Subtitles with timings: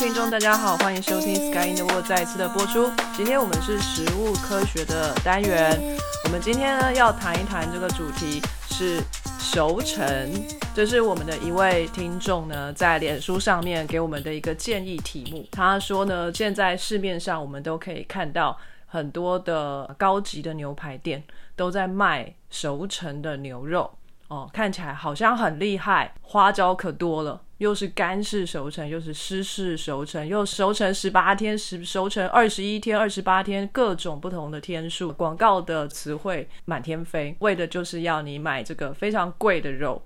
[0.00, 2.90] 听众，大家好，欢迎收听 Sky in the World 再一次的播出。
[3.14, 5.78] 今天我们是食物科学的单元，
[6.24, 8.40] 我们今天呢要谈一谈这个主题
[8.70, 9.02] 是
[9.38, 10.32] 熟成，
[10.74, 15.46] 这是我们的一位听众呢在脸书上面给我们的一个建议题目。
[15.52, 21.22] 他说呢，现在市面上我们都可以看到很多的高级的牛排店
[21.54, 23.90] 都在卖熟成的牛肉。
[24.28, 40.02] 哦，看起来好像很厉害，花招可多了，又是干式熟成，又是湿式熟成，又熟成十八天，十熟成二十一天、二十八天，各种不同的天数，广告的词汇满天飞，为的就是要你买这个非常贵的肉。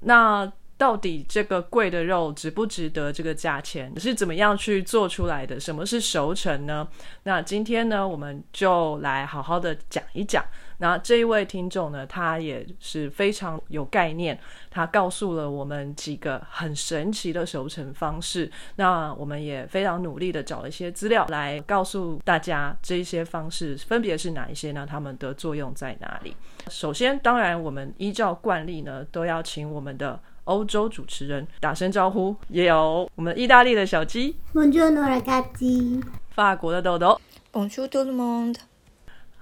[0.00, 3.92] 那到底这个贵的肉值不值得这个价钱？
[4.00, 5.60] 是怎么样去做出来的？
[5.60, 6.88] 什么是熟成呢？
[7.22, 10.44] 那今天呢，我们就来好好的讲一讲。
[10.78, 14.38] 那这一位听众呢，他也是非常有概念，
[14.70, 18.50] 他告诉了我们几个很神奇的熟成方式。
[18.76, 24.86] 那我们也非常努力的找了一些资料来告诉大家这一些方式分别是哪一些呢？
[24.88, 26.36] 它们的作用在哪里？
[26.68, 30.20] 首先，当然我们依照惯例呢，都要请我们的。
[30.46, 37.20] 欧洲主持人打声招呼，也有我们意大利的小鸡，Bonjour ragazzi，法国的豆豆
[37.52, 38.54] ，Bonjour tout le monde，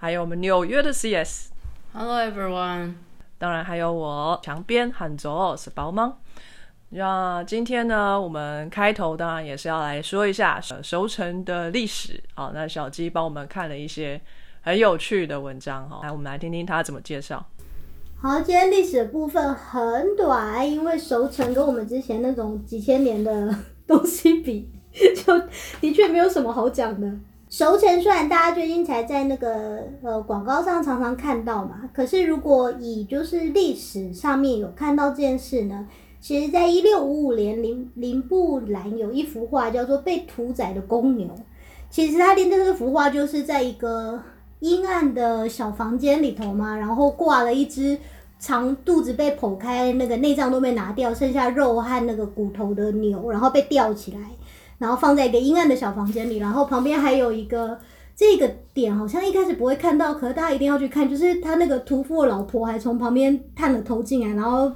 [0.05, 2.93] 还有我们纽约的 CS，Hello everyone，
[3.39, 6.19] 当然还有我墙边喊走是包芒。
[6.91, 14.21] 那今天呢，我们开头当然也是要来说一下熟成的历史好，那小鸡帮我们看了一些
[14.61, 17.43] 很有趣的文章哈，来我们来听听他怎么介绍。
[18.21, 24.69] 好，今天历史的部分很短，因为熟成跟我们之前那种几千年的东西比，
[25.25, 25.41] 就
[25.81, 27.11] 的确没有什么好讲的。
[27.57, 35.87] 熟成虽然大家最近才在那个呃广告上常常看到嘛，可是如果以就是历史上面有看到这件事呢，
[36.21, 41.29] 其实在一六五五年林林布兰有一幅画叫做《被屠宰的公牛》，
[41.89, 44.21] 其实他练这个幅画就是在一个
[44.59, 47.97] 阴暗的小房间里头嘛，然后挂了一只。
[48.41, 54.19] 肠肚子被剖开，那个内脏都被拿掉，剩下肉和那个骨头的牛，然后被吊起来，
[54.85, 57.79] 然后放在一个阴暗的小房间里，然后旁边还有一个
[58.15, 64.71] 这个点，好像一开始不会看到，可是大家一定要去看，就是他那个屠夫的老婆还从旁边探了头进来，然后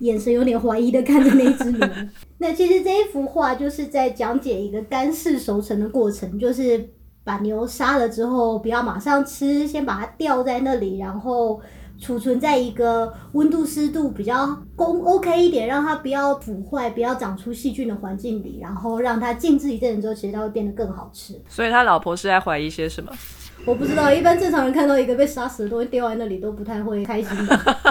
[0.00, 1.88] 眼神有点怀疑的看着那只牛。
[2.36, 6.90] 那其实这一幅画就是在讲解一个干式熟成的过程，就是
[7.24, 11.58] 把牛杀了之后，不要马上吃，先把它吊在那里，然后。
[12.04, 21.40] 储存在一个温度湿度比较公 OK 一点，让它不要腐坏、不要长出细菌的环境里，然后让它静置一阵子之后，其实它会变得更好吃。
[21.48, 23.10] 所以他老婆是在怀疑些什么？
[23.64, 27.30] 我不知道，一般正常人看到一个被杀死的东西掉在那里，都不太会开心。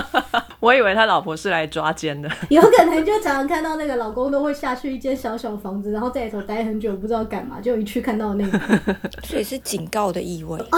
[0.60, 8.60] 我以为他老婆是来抓奸的， 有可能就常常看到那个老公都会下去一间小小房子，然后在里头待很久，不知道干嘛，就一去看到那个，
[9.26, 10.78] 所以是警告的意味啊。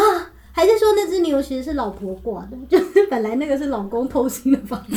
[0.56, 4.96] 还是说那只牛其实是老婆挂的， 就是本来那个是老公偷心的房子，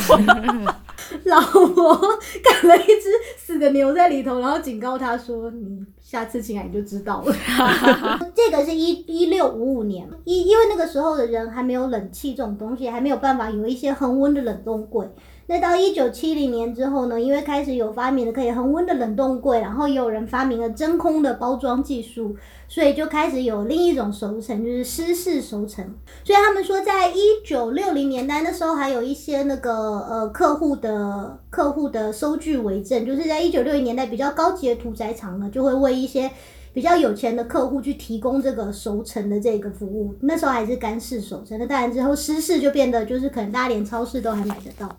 [1.24, 7.34] 老婆赶了一只死的牛在里头，然后警告他说：“你下次进来你就知道了。
[8.36, 15.10] ”这个是一一六五五年，因因为那个时候的人还没有冷气这种东西，还没有办法有一些恒温的冷冻柜。
[15.50, 22.36] 那到一九七零年之后呢，因为开始有发明了可以恒温的冷冻柜，然后也有人发明了真空的包装技术。
[22.70, 25.82] 所以就开始有另一种熟成，就是湿式熟成。
[26.22, 36.30] 所以他们说，在一九六零年代那时候，还有一些那个呃客户的客户的收据为证，就是在一九六零年代比较高级的屠宰场呢，就会为一些
[36.74, 40.14] 比较有钱的客户去提供这个熟成的这个服务。
[40.20, 44.94] 那时候还是干式熟成，那当然之后湿式就变得就是可能大家连超市都还买得到。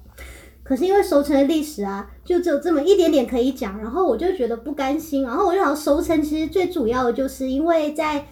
[0.69, 8.27] 可是因为熟成的历史啊，就只有这么一点点可以讲，然后我就觉得不甘心，然后我就想熟成其实最主要的就是因为在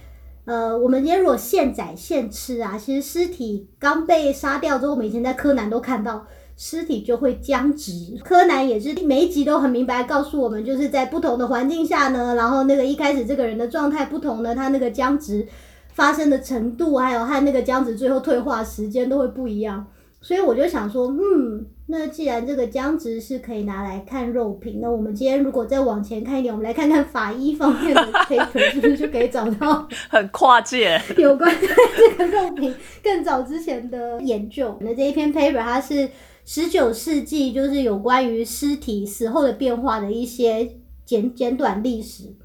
[0.45, 7.91] 呃，我们今天如果现宰现吃啊，其实尸体刚被杀掉之后，我们以前在柯南都看到尸体就会僵直。
[8.23, 15.47] 柯南也是每一集都很明白告诉我们，就是在不同的环境下呢，然后那个一开始这个人的状态不同呢，他那个僵直
[15.91, 19.87] 发生的程度，还有和那个僵直最后退化时间都会不一样。
[20.21, 31.49] 所以我就想说，嗯，那既然这个僵直是可以拿来看肉品，那我们今天如果再往前看一点，我们来看看法医方面的 paper，是不是就可以找到 很跨界 有关
[31.95, 34.77] 这个肉品更早之前的研究？
[34.81, 36.09] 那这一篇 paper 它是
[36.43, 40.69] 十九世纪，就是有关于尸体死后的变化的一些
[41.05, 42.35] 简简短历史。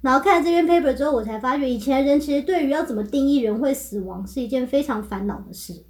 [0.00, 5.84] 然后看了这篇 paper 之后，我才发觉以前人其实对于要怎么定义人会死亡是一件非常烦恼的事。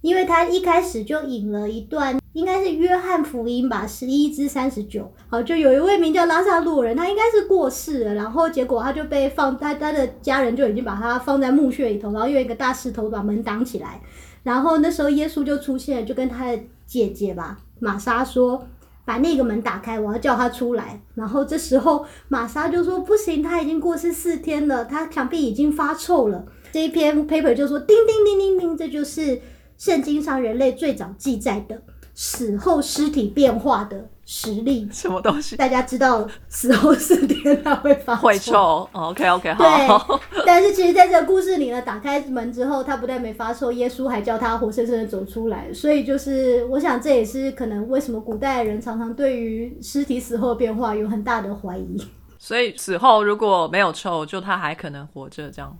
[0.00, 5.10] 因为他一开始就引了一段应该是约翰福音吧，十一至三十九。
[5.28, 14.00] 好，就有一位名叫拉萨路人，他应该是过世了，然后结果他就被放，他他的家人就已经把他放在墓穴里头，然后用一个大石头把门挡起来。
[14.42, 18.66] 然后那时候耶稣就出现，就跟他的姐姐吧，玛莎说。
[19.04, 21.00] 把那个门打开，我要叫他出来。
[21.14, 29.40] 然后这时候玛莎就说：“不行，他已经过世四天了，他想必已经发臭了。”这一篇 paper 就说：“叮叮叮叮叮，这就是
[29.78, 31.80] 圣经上人类最早记载的
[32.20, 34.88] 死后尸体变化的实力。
[34.90, 35.54] 什么东西？
[35.56, 38.88] 大家知道死后四天它会发会臭。
[38.90, 40.20] OK OK，好。
[40.32, 45.72] 对， 但是其实在这个故事里呢，打开门之后，他不但没发臭，耶稣还叫他活生生的走出来。
[45.72, 51.96] 所以就是，我想这也是可能为什么古代人常常对于尸体死后变化有很大的怀疑。
[52.36, 55.78] 所以死后如果没有臭，就他还可能活着这样。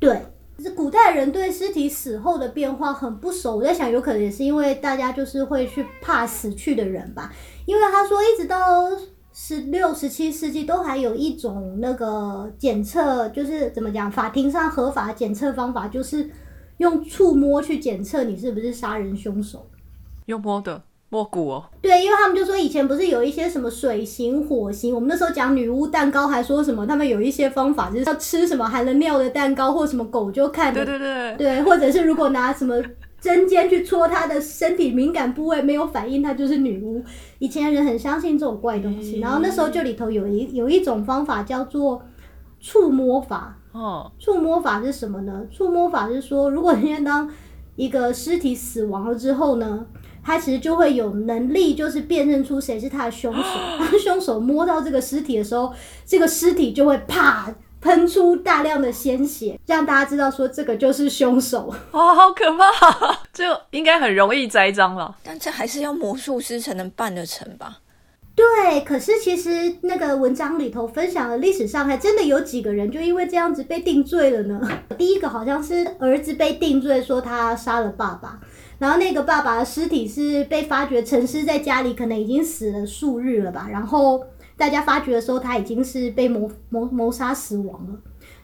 [0.00, 0.22] 对，
[0.58, 3.56] 是古代人对尸体死后的变化很不熟。
[3.56, 7.32] 我在想，有可能也是因为大家就是会去怕死去的人吧。
[7.66, 8.90] 因为他说，一直到
[9.32, 16.30] 十六、十七世纪都还有一种那个检测，就是怎么讲，法庭上合法检测方法，就是
[16.78, 19.68] 用触摸去检测你是不是杀人凶手。
[20.24, 32.74] 用摸的摸骨哦，对，因为他们就说以前不是有一些什么水型、火型，我们那时候讲女巫蛋糕还说什么，他们有一些方法就是要吃什么含了尿的蛋糕或什么狗就看对对对，对，或者是如果拿什么
[33.20, 37.02] 针尖去戳他的身体敏感部位没有反应，他就是女巫。
[37.38, 42.02] 以前人很相信这种怪东西，然后那时候就里头有一有一种方法叫做
[42.60, 43.56] 触摸法。
[43.72, 45.42] 哦，触摸法是什么呢？
[45.50, 47.30] 触摸法是说，如果今天当
[47.76, 49.86] 一个尸体死亡了之后呢，
[50.26, 53.42] 他其实就会有能力，就是辨认出谁是他的凶手。
[53.78, 55.72] 当凶手摸到这个尸体的时候，
[56.04, 61.72] 这个尸体就会啪喷出大量的鲜血，让大家知道说这个就是凶手。
[61.92, 63.20] 哦，好可怕！
[63.32, 65.16] 这应该很容易栽赃了。
[65.22, 67.78] 但这还是要魔术师才能办得成吧？
[68.34, 74.60] 对，可是其实那个文章里头分享的历史上还真的有几个人就因为这样子被定罪了呢。
[74.98, 78.38] 第一个好像是儿子被定罪说他杀了爸爸，
[78.78, 83.68] 然后那个爸爸的尸体是被发觉沉尸在家里，可能已经死了数日了吧。
[83.70, 84.22] 然后
[84.56, 87.94] 大家发觉的时候，他已经是被谋谋谋杀死亡了。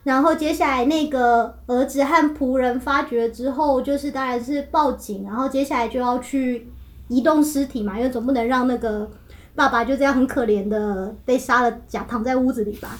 [0.03, 6.67] 然后接下来那个儿子和仆人发觉之后，就是当然是报警，然后接下来就要去
[7.07, 9.09] 移动尸体嘛，因为总不能让那个
[9.55, 12.97] 爸爸就这样很可怜的被杀了，假躺在屋子里吧。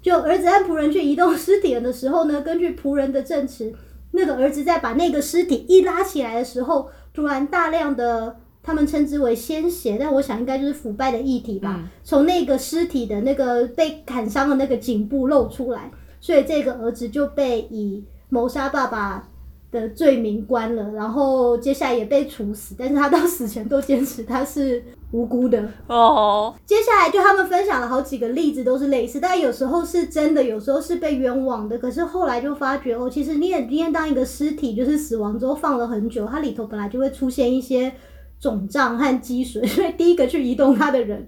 [0.00, 3.74] 就儿子和仆人去移动尸体的时候呢，根据仆人的证词，
[4.16, 15.90] 那个儿子在把那个尸体一拉起来的时候，突然大量的他们称之为鲜血，但我想应该就是腐败的液体吧，从那个尸体的那个被砍伤的那个颈部露出来，
[16.20, 19.28] 所以这个儿子就被以谋杀爸爸
[19.74, 24.80] 的罪名关了，然后接下来也被处死，但是他到死前都坚持他是
[25.10, 25.68] 无辜的。
[25.88, 31.76] 哦，接下来就他们分享了好几个例子，都是类似，但有时候是真的，有时候是被冤枉的。
[31.76, 37.92] 可是后来就发觉哦，其实你也今天当一个尸体就是死亡之后放了很久，它里头本来就会出现一些
[38.38, 41.26] 肿胀和积水，所以第一个去移动它的人，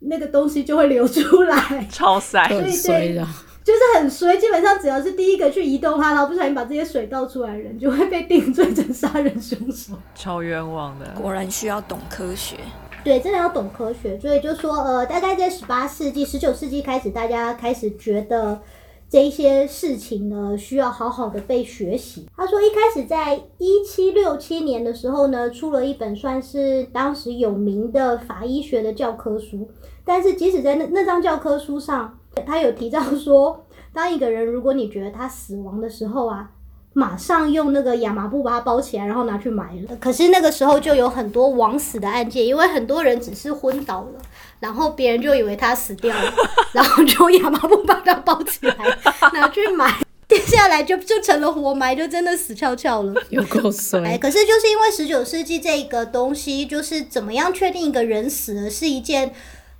[0.00, 2.44] 那个东西就会流出来， 超塞。
[2.48, 3.24] 对很衰的。
[3.64, 4.36] 就是很衰。
[4.36, 9.94] 基本上只要是第一个去移动它，然后不小心把这些水倒出来的人，就会被定罪成杀人凶手。
[10.14, 11.06] 超冤枉的。
[11.20, 12.56] 果然需要懂科学。
[13.02, 18.58] 对，真的要懂科学，所以就说，呃，大概在十八世纪、十九世纪开始，大家开始觉得
[19.10, 22.26] 这一些事情呢，需要好好的被学习。
[22.34, 29.68] 他说，一开始在一七六七年的时候呢，出了一本算是当时有名的法医学的教科书，
[30.02, 36.50] 但是即使在那那张教科书上，他有提到说， 当一个人如果你觉得他死亡的时候啊，
[36.92, 39.96] 马上用那个亚麻布把它包起来，然后拿去埋了。
[40.00, 44.20] 可是那个时候就有很多枉死的案件，因为很多人只是昏倒了，
[44.60, 46.32] 然后别人就以为他死掉了，
[46.72, 48.76] 然后就用亚麻布把它包起来，
[49.34, 49.92] 拿去埋。
[50.26, 53.14] 接下来就就成了活埋，就真的死翘翘了。
[53.28, 59.32] 有够哎，衰，可是就是因为十九世纪这个东西，就是怎么样确定一个人死了是一件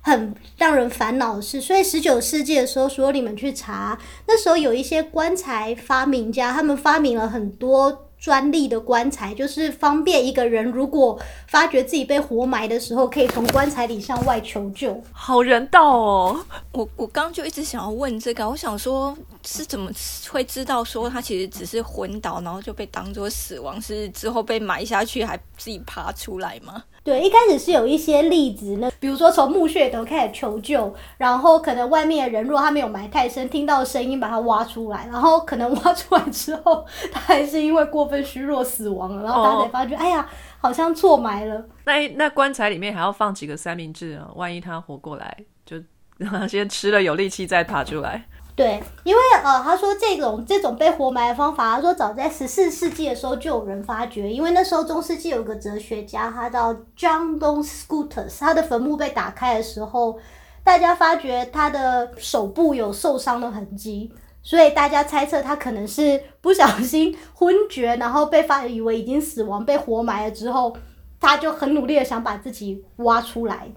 [0.05, 3.97] 很让人烦恼的事，所以十九世纪的时候，如果你们去查，
[4.27, 8.03] 那时候有一些棺材发明家，他们发明了很多。
[8.17, 14.99] 专利的棺材就是方便一个人，如果发觉自己被活埋的时候，可以从棺材里向外求救。
[15.11, 16.43] 好人道哦。
[16.71, 19.91] 我我刚就一直想要问这个，我想说是怎么
[20.31, 26.83] 会知道说他其实只是昏倒，然后就被当做死亡，是之后被埋下去还自己爬出来吗？
[27.05, 40.27] 对，一开始是有一些例子呢，比如说从墓穴头开始求救，然后可能外面的人如果他没有埋太深，听到声音把他挖出来，然后可能挖出来之后，他还是因为过分虚弱死亡了，然后大家才发觉，哎呀，
[40.59, 41.63] 好像错埋了。
[41.85, 44.27] 那那棺材里面还要放几个三明治啊？
[44.33, 45.77] 万一他活过来，就
[46.17, 48.25] 让他先吃了有力气再爬出来。
[48.55, 60.17] 对，因为呃，他说这种这种被活埋的方法，他说早在十四世纪的时候就有人发觉，因为那时候中世纪有个哲学家，他叫 John Don Scotus，他的坟墓被打开的时候，
[60.63, 64.09] 大家发觉他的手部有受伤的痕迹，
[64.41, 70.77] 所以大家猜测他可能是不小心昏厥，然后被发以为已经死亡，被活埋了之后，
[71.19, 73.69] 他就很努力的想把自己挖出来。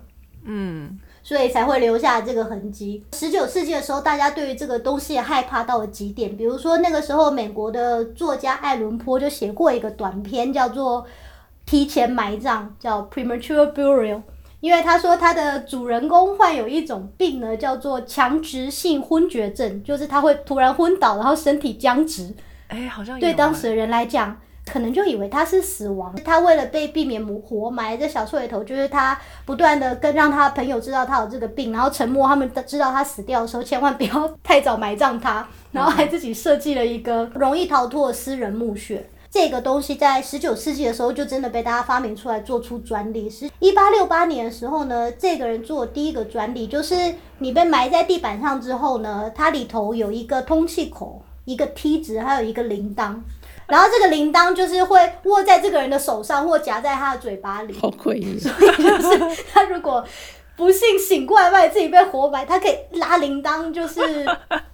[0.44, 3.04] 嗯，所以才会留下这个痕迹。
[3.12, 6.34] 十九世纪的时候，大家对于这个东西害怕到了极点。
[6.34, 11.02] 比如说那个时候，美国的作家爱伦坡就写过一个短篇，叫做
[11.66, 14.22] 《提前埋葬》，叫 Premature Burial。
[14.60, 22.34] 因为他说他的主人公患有一种病呢，叫做强直性昏厥症，就是他会突然昏倒，然后身体僵直。
[22.68, 24.34] 哎，好像有对当欸时的人来讲，
[24.72, 26.14] 可能就以为他是死亡。
[26.24, 39.08] 他为了被避免活埋，这小说里头就是他不断的跟让他朋友知道他有这个病，然后沉默，他们知道他死掉的时候，千万不要太早埋葬他， 然后还自己设计了一个容易逃脱的私人墓穴。
[39.30, 43.28] 这个东西在十九世纪的时候就真的被大家发明出来，做出专利。
[43.28, 53.16] 是一八六八年的时候呢，这个人做的第一个专利就是你被埋在地板上之后呢，它里头有一个通气口、一个梯子，还有一个铃铛。
[53.68, 57.78] 然后这个铃铛就是会握在这个人的手上，或夹在他的嘴巴里。
[57.78, 58.38] 好诡异。
[58.38, 60.04] 所以就是他如果
[60.56, 64.26] 不幸醒过来，发现自己被活埋，他可以拉铃铛，就是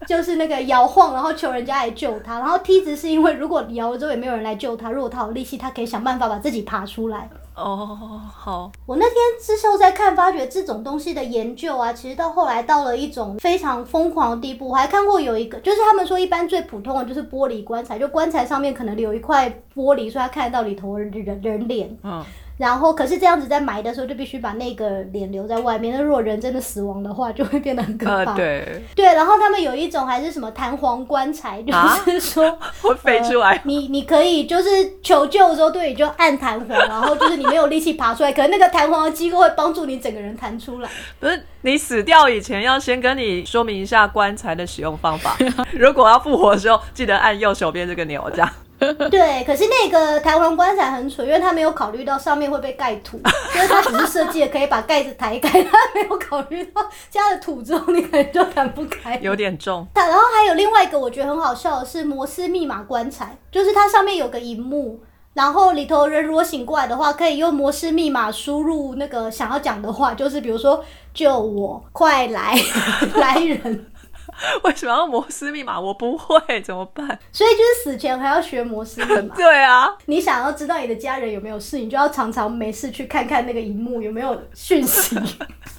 [0.06, 2.38] 就是那个摇晃，然后求人家来救他。
[2.38, 7.28] 然后梯子是因为如果摇了之后也没有人来救他，如果他有力气，他可以想办法把自己爬出来。
[7.56, 14.70] 哦，好，我那天之后在看，发觉这种东西的研究啊，其实到后来到了一种非常疯狂的地步。
[14.70, 21.96] 我还看过有一个，就是他们说一般最普通的就是玻璃棺材，就棺材上面可能留一块玻璃，所以他看得到里头人人脸。
[22.02, 22.24] 嗯，
[22.56, 25.96] 然后，可是这样子在埋的时候，就必须把那个脸留在外面。
[25.96, 28.32] 那如果人真的死亡的话，就会变得很可怕。
[28.32, 33.60] 呃，对，对然后他们有一种还是什么弹簧棺材，就啊是说、 会飞出来。
[33.64, 34.68] 你你可以就是
[35.02, 40.88] 求救的时候，对，你就按弹簧，然后就是你没有力气爬出来，可能那个弹簧的机构会帮助你整个人弹出来。
[41.18, 45.36] 不是你死掉以前要先跟你说明一下棺材的使用方法。
[45.74, 48.48] 如果要复活的时候，记得按右手边这个钮，这样。
[49.10, 53.18] 对，可是那个弹簧棺材很蠢，因为他没有考虑到上面会被盖土，
[53.54, 59.18] 所以他只是设计了可以把盖子抬开，他没有考虑到加了土之后你可能就弹不开。
[59.22, 59.86] 有点重。
[59.94, 65.00] 它然后还有另外一个我觉得很好笑的是摩斯密码棺材，就是它上面有个荧幕，
[65.32, 72.54] 然后里头人如果醒过来的话，可以用摩斯密码输入那个想要讲的话，就是比如说救我，快来，
[73.16, 73.86] 来人。
[74.64, 75.80] 为什么要摩斯密码？
[75.80, 77.06] 我不会， 怎么办？
[77.32, 79.34] 所以就是死前还要学摩斯密码。
[79.36, 85.18] 对啊，你想要知道你的家人有没有事，你就要常常没事去看看那个荧幕有没有讯息。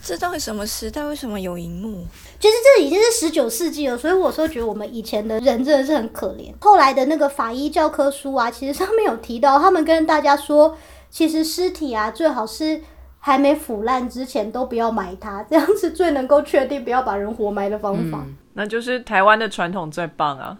[0.01, 1.03] 这到底什么时代？
[1.05, 2.05] 为什么有荧幕？
[2.39, 6.53] 其实这已经是十九世纪了，所以我说觉得我们以前的人真的是很可怜。
[6.61, 10.77] 后来的那个法医教科书啊，其实上面有提到，他们跟大家说，
[11.09, 12.81] 其实尸体啊最好是
[13.25, 18.23] 还没腐烂之前都不要埋它，这样是最能够确定不要把人活埋的方法。
[18.53, 20.55] 那就是台湾的传统最棒啊！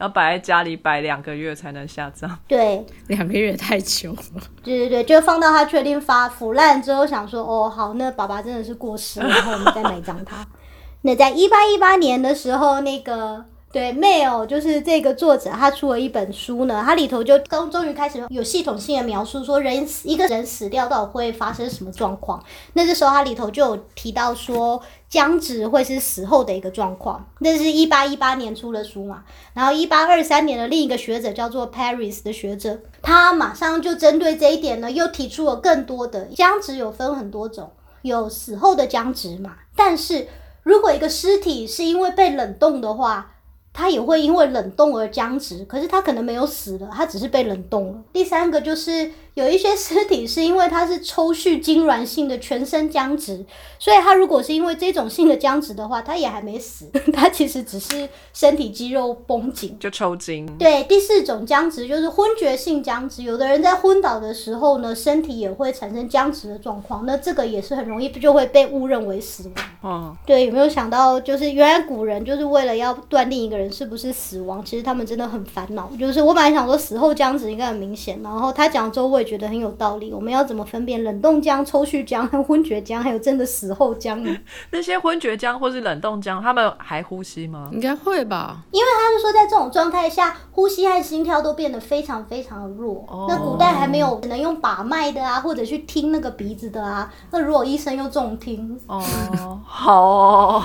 [0.00, 2.36] 要摆在家里摆两个月才能下葬。
[2.48, 10.44] 对，两个月太久了，对对对，就放到他确定发腐烂之后，想说哦好，那爸爸真的是过世了，然后我们再埋葬它。
[11.02, 22.42] 那在一八一八年的时候，那个对 Mail 就是这个作者，他出了一本书呢，它里头就终终于开始有系统性的描述说人死一个人死掉到底会发生什么状况。
[22.72, 29.24] 那这时候它里头就有提到说僵直会是死后的一个状况，那是一八一八年出的书嘛。
[29.52, 37.70] 然后一八二三年的另一个学者叫做 Paris 的学者，他马上就针对这一点呢，又提出了更多的僵直有分很多种，
[38.00, 39.56] 有死后的僵直嘛。
[39.76, 40.26] 但是
[40.62, 43.34] 如果一个尸体是因为被冷冻的话，
[43.78, 48.02] 他也会因为冷冻而僵直，可是他可能没有死了，他只是被冷冻了。
[48.12, 49.08] 第三个就是
[49.38, 53.46] 有一些尸体是因为它是抽蓄痉挛性的全身僵直，
[53.78, 59.76] 所以它如果是因为这种性的僵直的话，它也还没死， 它其实只是身体肌肉绷紧。
[59.78, 60.44] 就抽筋。
[60.58, 69.54] 对，第四种僵直就是昏厥性僵直，有的人在昏倒的时候呢，身体也会产生僵直的状况，那这个也是很容易就会被误认为死亡。
[69.80, 75.88] 哦，对，有没有想到，就是原来古人就是为了要断定一个人是不是死亡，其实他们真的很烦恼。
[75.96, 80.12] 就是我本来想说死后僵直应该很明显，然后他讲之后，我也觉得很有道理。
[80.12, 84.34] 我们要怎么分辨冷冻僵、抽蓄僵和昏厥僵，还有真的死后僵呢？
[84.72, 87.68] 那些昏厥僵或是冷冻僵，他们还呼吸吗？
[87.72, 88.62] 应该会吧？
[88.72, 93.04] 因为他是说，在这种状态下，呼吸和心跳都变得非常非常的弱。
[93.28, 97.12] 那古代还没有只能用把脉的啊，或者去听那个鼻子的啊。
[97.30, 100.64] 那如果医生又重听，哦，好哦，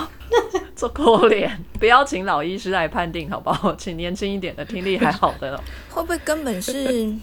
[0.74, 3.74] 做可怜，不要请老医师来判定，好不好？
[3.76, 5.60] 请年轻一点的、听力还好的。
[5.90, 7.14] 会不会根本是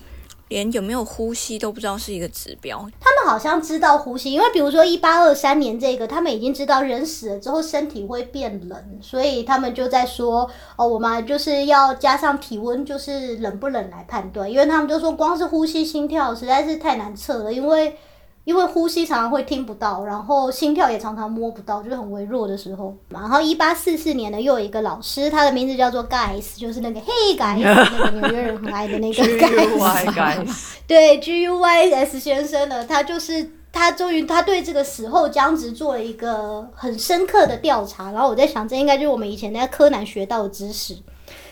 [0.52, 2.86] 连有没有呼吸都不知道是一个指标？
[3.00, 17.96] 他们好像知道呼吸，因为比如说一八二三年这个，他们已经知道人死了之后身体会变冷，所以他们就在说哦，我们就是要加上体温，就是冷不冷来判断，因为他们就说光是呼吸、心跳实在是太难测了，因为。
[18.44, 22.96] 因为呼吸常常会听不到，然后心跳也常常摸不到，就是很微弱的时候。
[23.10, 30.74] 然后一八四四年呢，又有一个老师，他的名字叫做 Guys，就是那个 Hey Guys， 那个纽约人很爱的那个 Guys。
[30.88, 38.12] 对，G U Y S 先生呢，他就是他终于他对这个死后僵直做了一个很深刻的调查。
[38.12, 40.98] 然后我在想，这应该就是我们以前在柯南学到的知识。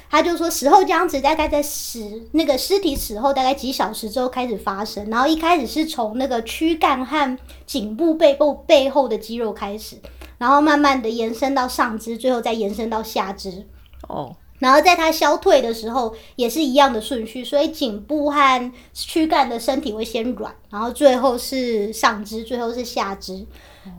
[0.09, 9.97] 他就说，死后僵直大概在死那个尸体死后大概几小时之后开始发生，然后一开始是从那个躯干和颈部背部背后的肌肉开始，
[10.39, 13.67] 然后慢慢的延伸到上肢，最后再延伸到下肢。
[14.07, 23.45] 哦，然后在它消退的时候也是一样的顺序，所以颈部和躯干的身体会先软，然后最后是上肢，最后是下肢。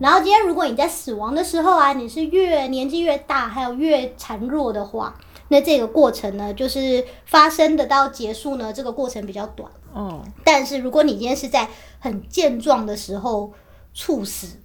[0.00, 5.14] 然后今天如果你在死亡的时候啊，你是越年纪越大，还有越孱弱的话。
[5.50, 9.68] 那这个过程呢，就是发生的到结束呢，这个过程比较短。
[9.92, 10.22] 哦。
[10.44, 13.52] 但是如果你今天是在很健壮的时候
[13.92, 14.58] 猝死，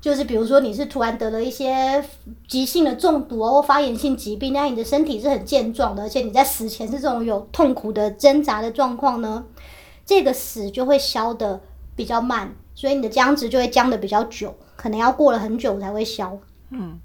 [0.00, 2.02] 就是比如说你是突然得了一些
[2.46, 9.44] 急性的中毒或发炎性疾病，那你的身体是很健壮的，而且你在死前是这种有痛苦的挣扎的状况呢，
[10.06, 11.60] 这个死就会消的
[11.96, 16.38] 比较慢，所以你的僵直就会僵的比较久，可能要过了很久才会消。
[16.70, 17.00] 嗯。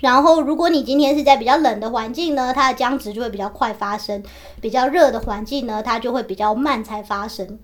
[0.00, 4.20] 然后，如果你今天是在比较冷的环境呢，它的僵直就会比较快发生；
[4.60, 7.58] 比较热的环境呢，它就会比较慢才发生。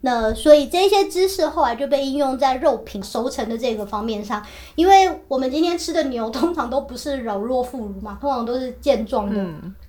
[0.00, 4.42] 那所以这些知识后来就被应用在肉品熟成的这个方面上，
[4.74, 9.34] 因为我们今天吃的牛通常都不是柔弱妇孺嘛，通常都是健壮的，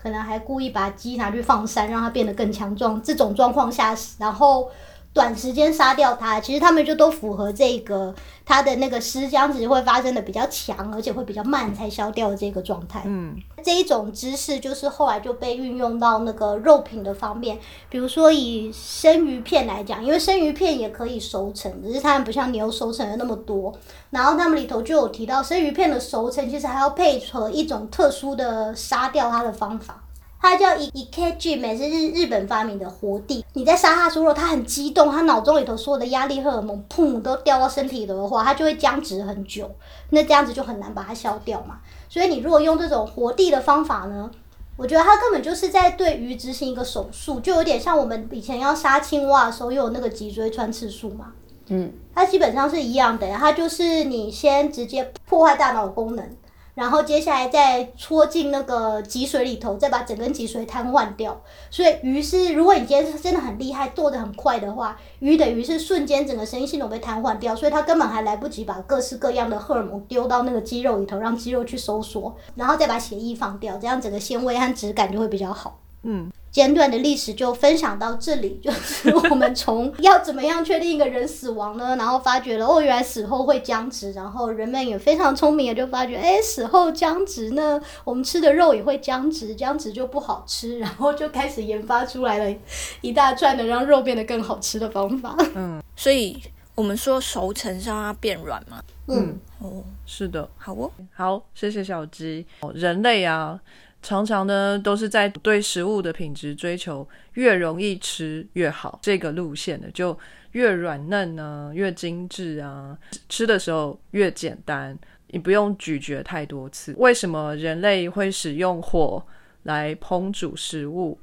[0.02, 3.02] 可能还故意把鸡拿去放山，让它变得更强壮。
[3.02, 4.70] 这种状况下，然后。
[5.18, 8.14] 短时间杀掉它，其实他们就都符合这个
[8.46, 13.02] 它的那个尸僵直会发生的比较强，而且会比较慢才消掉的这个状态。
[13.06, 17.58] 嗯，这一种知识就是后来就被运用到那个肉品的方面，
[17.90, 23.74] 比如说以生鱼片来讲，因为生鱼片也可以熟成，只是它们不像牛熟成的那么多。
[24.12, 30.04] 然后他们里头就有提到，生鱼片的熟成其实还要配合一种特殊的杀掉它的方法。
[30.40, 33.44] 它叫一一 K G，美是日日本发明的活地。
[33.54, 39.70] 你在杀它的时候，它很激动，它脑中里头所有的压力荷尔蒙砰都掉到身体里的话，它就会僵直很久。
[40.12, 41.80] 那这样子就很难把它消掉嘛。
[42.08, 44.30] 所以你如果用这种活地的方法呢，
[44.78, 51.34] 我觉得它根本就是在对鱼执行一个手术，就有点像我们以前要杀青蛙的时候有那个脊椎穿刺术嘛。
[51.70, 56.30] 嗯，它基本上是一样的，它就是你先直接破坏大脑功能。
[56.78, 61.42] 然后接下来再戳进那个脊髓里头，再把整根脊髓瘫痪掉。
[61.72, 75.80] 所以鱼是，如果你今天是真的很厉害，剁得很快的话，鱼等于是瞬间整个神经系统被瘫痪掉，所以它根本还来不及把各式各样的荷尔蒙丢到那个肌肉里头，让肌肉去收缩，然后再把血液放掉，这样整个纤维和质感就会比较好。
[76.04, 76.32] 嗯。
[76.52, 81.96] 简短的历史就分享到这里， 就是我们从要怎么样确定一个人死亡呢？
[81.98, 92.58] 然后发觉了哦，原来死后会僵直，然后人们也非常聪明，也就发觉，哎，死后僵直呢，我们吃的肉也会僵直，僵直就不好吃，然后就开始研发出来了
[93.02, 95.36] 一大串的让肉变得更好吃的方法。
[95.56, 96.42] 嗯，所以
[96.74, 98.82] 我们说熟成是让它变软嘛？
[99.08, 102.46] 嗯，哦，是的，好哦，好，谢谢小鸡。
[102.74, 103.60] 人类啊。
[104.08, 108.98] 常常呢，都是在对食物的品质追求越容易吃越好。
[109.02, 110.18] 这个路线的，就
[110.54, 116.96] 越软嫩呢，越精致啊，吃的时候越简单，你不用咀嚼太多次。
[116.98, 119.22] 为什么人类会使用火
[119.64, 121.20] 来烹煮食物？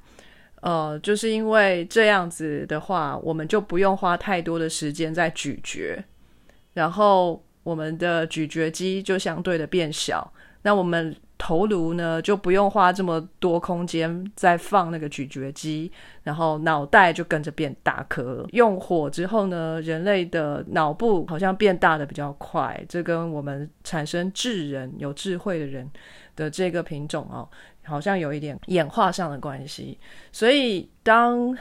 [0.60, 6.04] 呃，就是因为这样子的话，我们就不用花太多的时间在咀嚼，
[6.74, 11.16] 然后我们的咀嚼肌就相对的变小，那我们。
[11.36, 15.90] 头颅呢就不用花这么多空间再放那个咀嚼肌，
[16.22, 18.46] 然后脑袋就跟着变大颗。
[18.52, 25.90] 用火之后呢，人类的脑部好像变大的比较快，这跟我们产生智人、有智慧的人
[26.36, 27.48] 的这个品种哦，
[27.82, 29.98] 好像有一点演化上的关系。
[30.32, 31.56] 所以当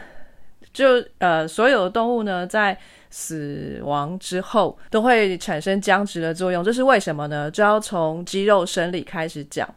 [0.72, 2.78] 就呃，所有的动物呢，在
[3.16, 7.50] 死亡之后都会产生僵直的作用，这是为什么呢？
[7.52, 9.70] 就要从肌肉生理开始讲。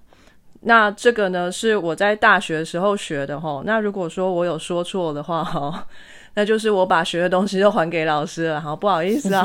[0.62, 3.62] 那这个呢，是我在大学的时候学的哈。
[3.66, 5.87] 那如果说我有说错的话哈，
[6.33, 9.44] 那就是我把学的东西都还给老师了，好不好意思啊？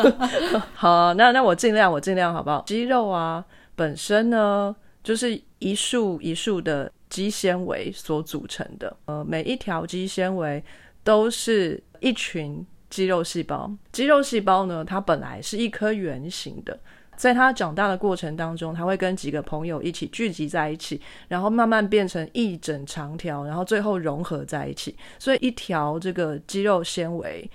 [0.72, 2.64] 好，那那我尽量，我尽量，好不好？
[2.66, 3.44] 肌肉啊，
[3.76, 8.96] 本身呢，就是一束一束的肌纤维所组成的。
[9.04, 10.64] 呃，每一条肌纤维
[11.04, 12.66] 都是一群。
[12.90, 16.78] 肌肉细胞，肌肉细胞呢，它本来是一颗圆形的，
[17.16, 24.96] 在它长大的过程当中，它会跟几个朋友一起聚集在一起，然后慢慢变成一整长条，然后最后融合在一起。
[25.18, 27.48] 所以一条这个肌肉纤维，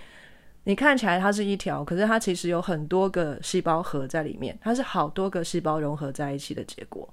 [0.64, 7.08] 你看起来它是一条，可是它其实有很多个细胞核在里面，它是好多个细胞融合在一起的结果。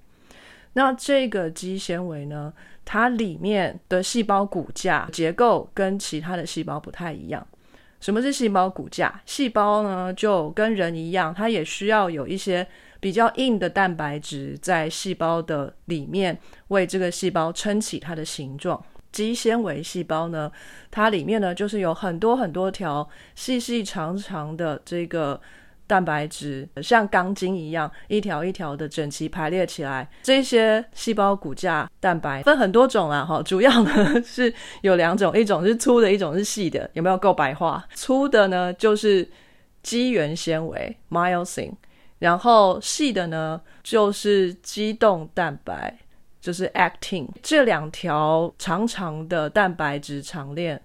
[0.75, 2.53] 那这个肌纤维呢，
[2.85, 7.47] 它里面的细胞骨架结构跟其他的细胞不太一样。
[8.03, 9.23] 什么是细胞骨架？
[9.25, 12.67] 细胞呢，就跟人一样，它也需要有一些
[13.01, 16.39] 比较硬的蛋白质在细胞的里面，
[16.69, 18.85] 为这个细胞撑起它的形状。
[19.13, 20.51] 肌纤维细胞呢，
[20.91, 25.41] 它里面呢，就是有很多很多条细细长长的这个。
[25.93, 30.09] 蛋白质像钢筋一样，一条一条的整齐排列起来。
[30.23, 33.91] 这些细胞骨架蛋白分很多种啦，哈，主要呢
[34.25, 34.51] 是
[34.81, 36.89] 有两种，一种是粗的，一种是细的。
[36.95, 37.87] 有没有够白话？
[37.95, 39.29] 粗的呢就是
[39.83, 41.73] 肌原纤维 （myosin），
[42.21, 45.95] 然后细的呢就是肌动蛋白，
[46.41, 47.29] 就是 actin。
[47.43, 50.81] 这两条长长的蛋白质长链。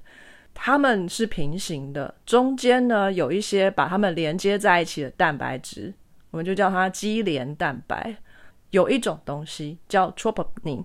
[0.60, 5.94] 它们是平行的，中间呢有一些把它们连接在一起的蛋白质，
[6.32, 8.18] 我们就叫它肌连蛋白。
[8.72, 10.84] 有一种东西叫 troponin，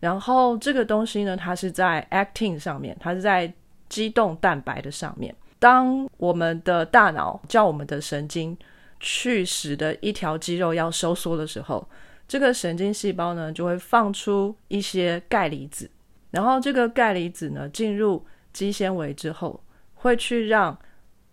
[0.00, 3.50] 然后这个东西呢，它是在 actin 上面，它是在
[3.88, 5.34] 肌动蛋白的上面。
[5.60, 8.54] 当我们的大脑叫我们的神经
[8.98, 11.88] 去使得一条肌肉要收缩的时候，
[12.26, 15.88] 这个神经细胞呢就会放出一些钙离子，
[16.32, 18.26] 然后这个钙离子呢进入。
[18.54, 19.62] 肌纤维之后
[19.92, 20.78] 会去让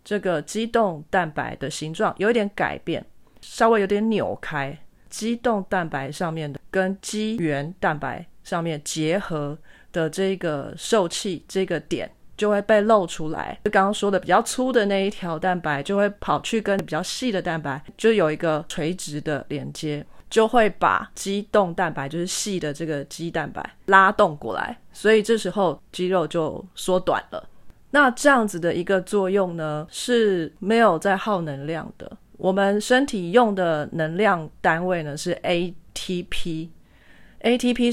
[0.04, 3.06] 这个肌动蛋白的形状有一点改变，
[3.40, 4.78] 稍微有点扭开。
[5.10, 9.58] 肌动蛋白上面的跟肌原蛋白上面结合
[9.92, 13.60] 的这个受气这个点就会被露出来。
[13.66, 20.06] 就刚刚说的比较粗的那一条蛋白就会跑去跟比较细的蛋白就有一个垂直的连接。
[20.32, 27.48] 就会把肌动蛋白，就是细的这个肌蛋白拉动过来，所以这时候肌肉就缩短了。
[27.92, 32.10] 那这样子的一个作用呢，是没有在耗能量的。
[32.38, 36.74] 我们身体用的能量单位呢是 ATP，ATP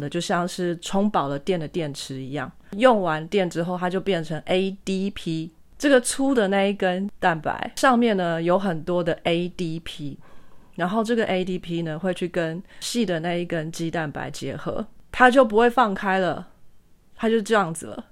[0.00, 5.50] 呢就像是充饱了电的电池一样，用完电之后它就变成 ADP。
[5.76, 10.16] 这个粗的那一根蛋白上面呢有很多的 ADP。
[10.78, 16.50] 然后这个 ADP 呢会去跟细的那一根肌蛋白结合，它就不会放开了，
[17.16, 18.06] 它就这样子了。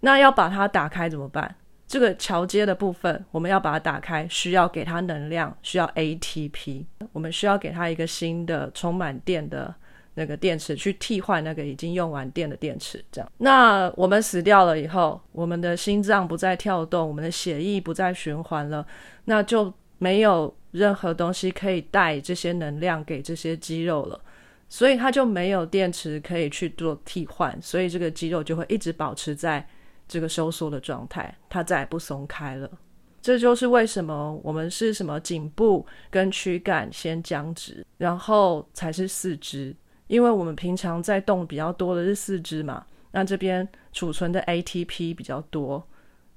[0.00, 1.56] 那要把它打开怎么办？
[1.86, 6.84] 这个桥接的部分我们要把它打开，需要给它能量，需要 ATP。
[7.12, 9.74] 我们需要给它一个新的充满电的
[10.12, 13.02] 那个电池去替换那个已经用完电的电池。
[13.10, 18.86] 这样，那我们死掉了以后，我们的心脏不再跳动，我们的血液不再循环了，
[19.24, 20.54] 那就没有。
[20.70, 24.20] 任何东西可以带这些能量给这些肌肉了，
[24.68, 29.66] 所以它就没有电池可以去做替换，所以这个肌肉就会一直保持在
[30.06, 32.70] 这个收缩的状态，它再也不松开了。
[33.20, 39.74] 这就是为什么我们是什么颈部跟躯干先僵直，然后才是四肢，
[40.06, 45.84] 因为我们平常在动比较多的是四肢嘛，那这边储存的 ATP 比较多。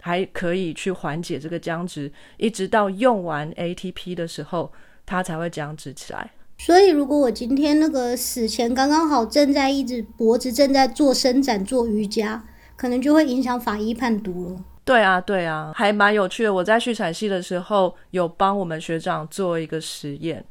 [0.02, 4.72] 还可以去缓解这个僵直，一直到用完 ATP 的时候，
[5.06, 6.32] 它才会僵直起来。
[6.58, 12.44] 所以，如果我今天那个死前刚刚好正在一直脖子正在做伸展做瑜伽，
[12.76, 14.64] 可能就会影响法医判读了。
[14.84, 16.54] 对啊，对啊，还蛮有趣的。
[16.54, 20.44] 我在续产系的时候，有帮我们学长做一个实验。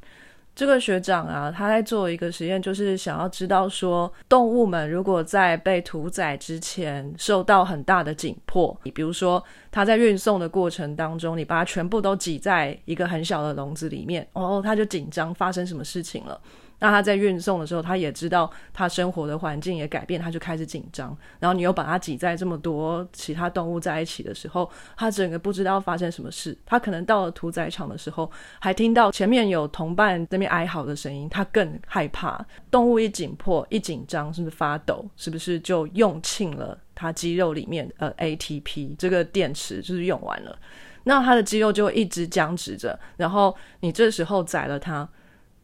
[0.61, 16.39] 这个学长啊，他在做一个实验，就是想要知道说，动物们如果在被屠宰之前受到很大的紧迫，你比如说他在运送的过程当中，你把它全部都挤在一个很小的笼子里面，哦，他就紧张，发生什么事情了？
[16.81, 21.17] 那他在运送的时候，他也知道他生活的环境也改变，他就开始紧张。
[21.39, 26.59] 然后你又把它挤在这么多其他动物在一起的时候，他整个不知道发生什么事。
[26.67, 32.45] 他可能到了屠宰场的时候，还听到前面有同伴那边哀嚎的声音，他更害怕。
[32.71, 35.05] 动物一紧迫、一紧张，是不是发抖？
[35.17, 36.79] 是不是就用罄了？
[36.95, 40.59] 它肌肉里面呃 ATP 这个电池就是用完了，
[41.05, 45.09] 那它的肌肉就一直僵直着，然后你这时候宰了它，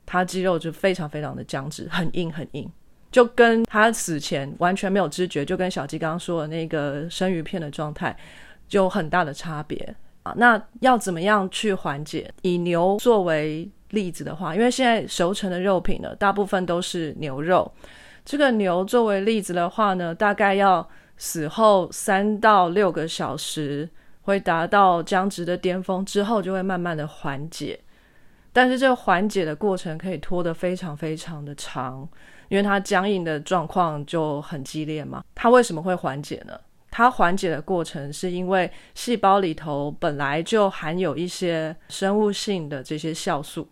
[0.07, 2.71] 它肌肉就非常非常的僵直，很硬很硬，
[3.11, 8.17] 就跟它死前完全没有知觉，就跟小鸡刚刚说的那个生鱼片的状态，
[8.69, 10.33] 就有很大的差别啊。
[10.37, 12.33] 那要怎么样去缓解？
[12.43, 17.71] 以牛作为例子的话，因为现在熟成的肉品呢，大部分都是牛肉。
[18.25, 23.89] 这个牛作为例子的话呢，大概要死后三到六个小时，
[24.23, 27.79] 会达到僵直的巅峰之后，就会慢慢的缓解。
[28.57, 32.09] 但是这个缓解的过程可以拖得非常非常的长，
[32.49, 35.23] 因为它僵硬的状况就很激烈嘛。
[35.35, 36.59] 它为什么会缓解呢？
[36.91, 43.69] 它缓解的过程是因为细胞里头本来就含有一些生物性的这些酵素。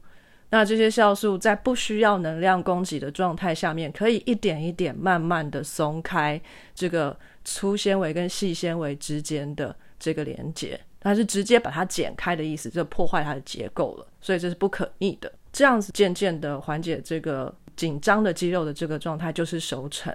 [0.50, 6.38] 那这些酵素在不需要能量供给的状态下面，可以一点一点慢慢的松开
[6.74, 15.30] 这个粗纤维跟细纤维之间的这个连接，它是直接把它剪开的意思，就破坏它的结构了，所以这是不可逆的。
[15.52, 20.12] 这样子渐渐的缓解这个紧张的肌肉的这个状态，就是熟成。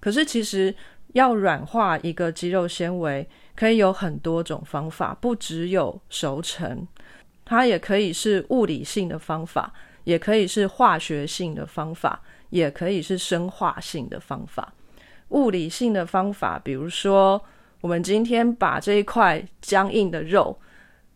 [0.00, 0.74] 可是其实
[1.12, 6.86] 要软化一个肌肉纤维，可以有很多种方法，不只有熟成。
[7.44, 9.72] 它也可以是物理性的方法，
[10.04, 14.72] 也可以是化学性的方法，也可以是生化性的方法。
[15.28, 17.42] 物理性的方法，比如说，
[17.80, 20.58] 我们今天把这一块僵硬的肉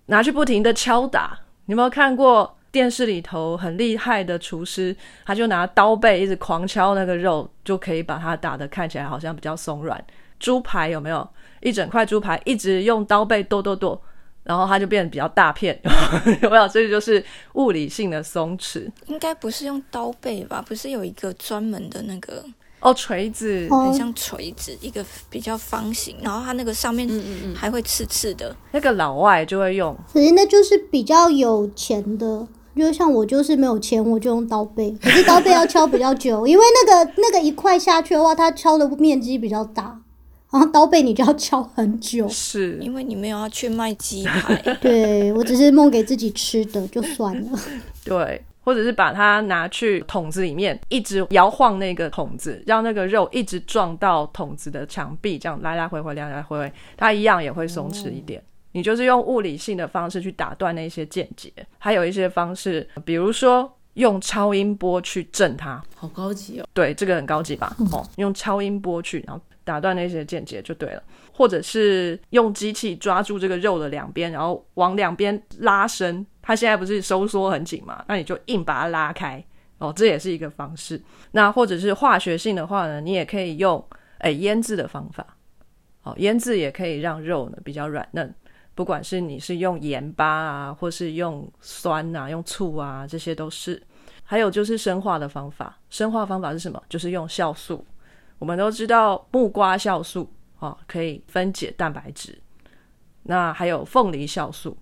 [0.07, 10.03] 拿去不停的敲打，你有没有看过电视里头很厉害的厨师，他就拿刀背一直狂敲那个肉，就可以把它打得看起来好像比较松软。
[10.39, 11.29] 猪排有没有
[11.61, 14.01] 一整块猪排一直用刀背剁剁剁？
[14.45, 15.81] 然后它就变得比较大片，
[16.43, 16.67] 有没有？
[16.67, 18.91] 这就是物理性的松弛。
[19.07, 20.61] 应该不是用刀背吧？
[20.67, 22.45] 不是有一个专门的那个
[22.83, 27.09] 哦，锤子，很像锤子，一个比较方形，然后它那个上面
[27.55, 28.55] 还会刺刺的。
[28.73, 34.95] 那个老外就会用，可是那就是比较有钱的，就像我就是没有钱，我就用刀背。
[35.01, 40.01] 可是刀背要敲比较久，因为那个那个一块下去的话，它敲的面积比较大。
[40.53, 47.59] 然后刀背你就要敲很久，是因为你没有要去卖鸡排， 对我只是弄给自己吃的就算了。
[48.05, 58.43] 对，或者是把它拿去桶子里面，一直摇晃那个桶子，让那个肉一直撞到桶子的墙壁，这样来来回回，来来回回，它一样也会松弛一点。
[58.73, 66.67] 你就是用物理性的方式去打断那些间接，还有一些方式，比如说用超音波去震它，好高级哦。
[66.75, 67.75] 对，这个很高级吧？
[67.91, 69.43] 哦，用超音波去，然后。
[69.65, 76.27] 打断那些间接就对了，或者是用机器抓住这个肉的两边，然后往两边拉伸。
[76.41, 78.05] 它现在不是收缩很紧嘛？
[78.09, 79.45] 那你就硬把它拉开
[79.79, 81.01] 哦，这也是一个方式。
[81.31, 83.85] 那或者是化学性的话呢，你也可以用
[84.19, 85.25] 诶腌制的方法。
[86.03, 88.35] 哦，腌制也可以让肉呢比较软嫩。
[88.75, 93.81] 不管是你是用盐巴啊，或是用酸啊、用醋啊，这些都是。
[94.25, 96.83] 还有就是生化的方法，生化方法是什么？
[96.89, 97.85] 就是用酵素。
[98.43, 100.29] 我们都知道木瓜酵素
[100.59, 102.37] 啊，可以分解蛋白质。
[103.23, 104.77] 那还有凤梨酵素，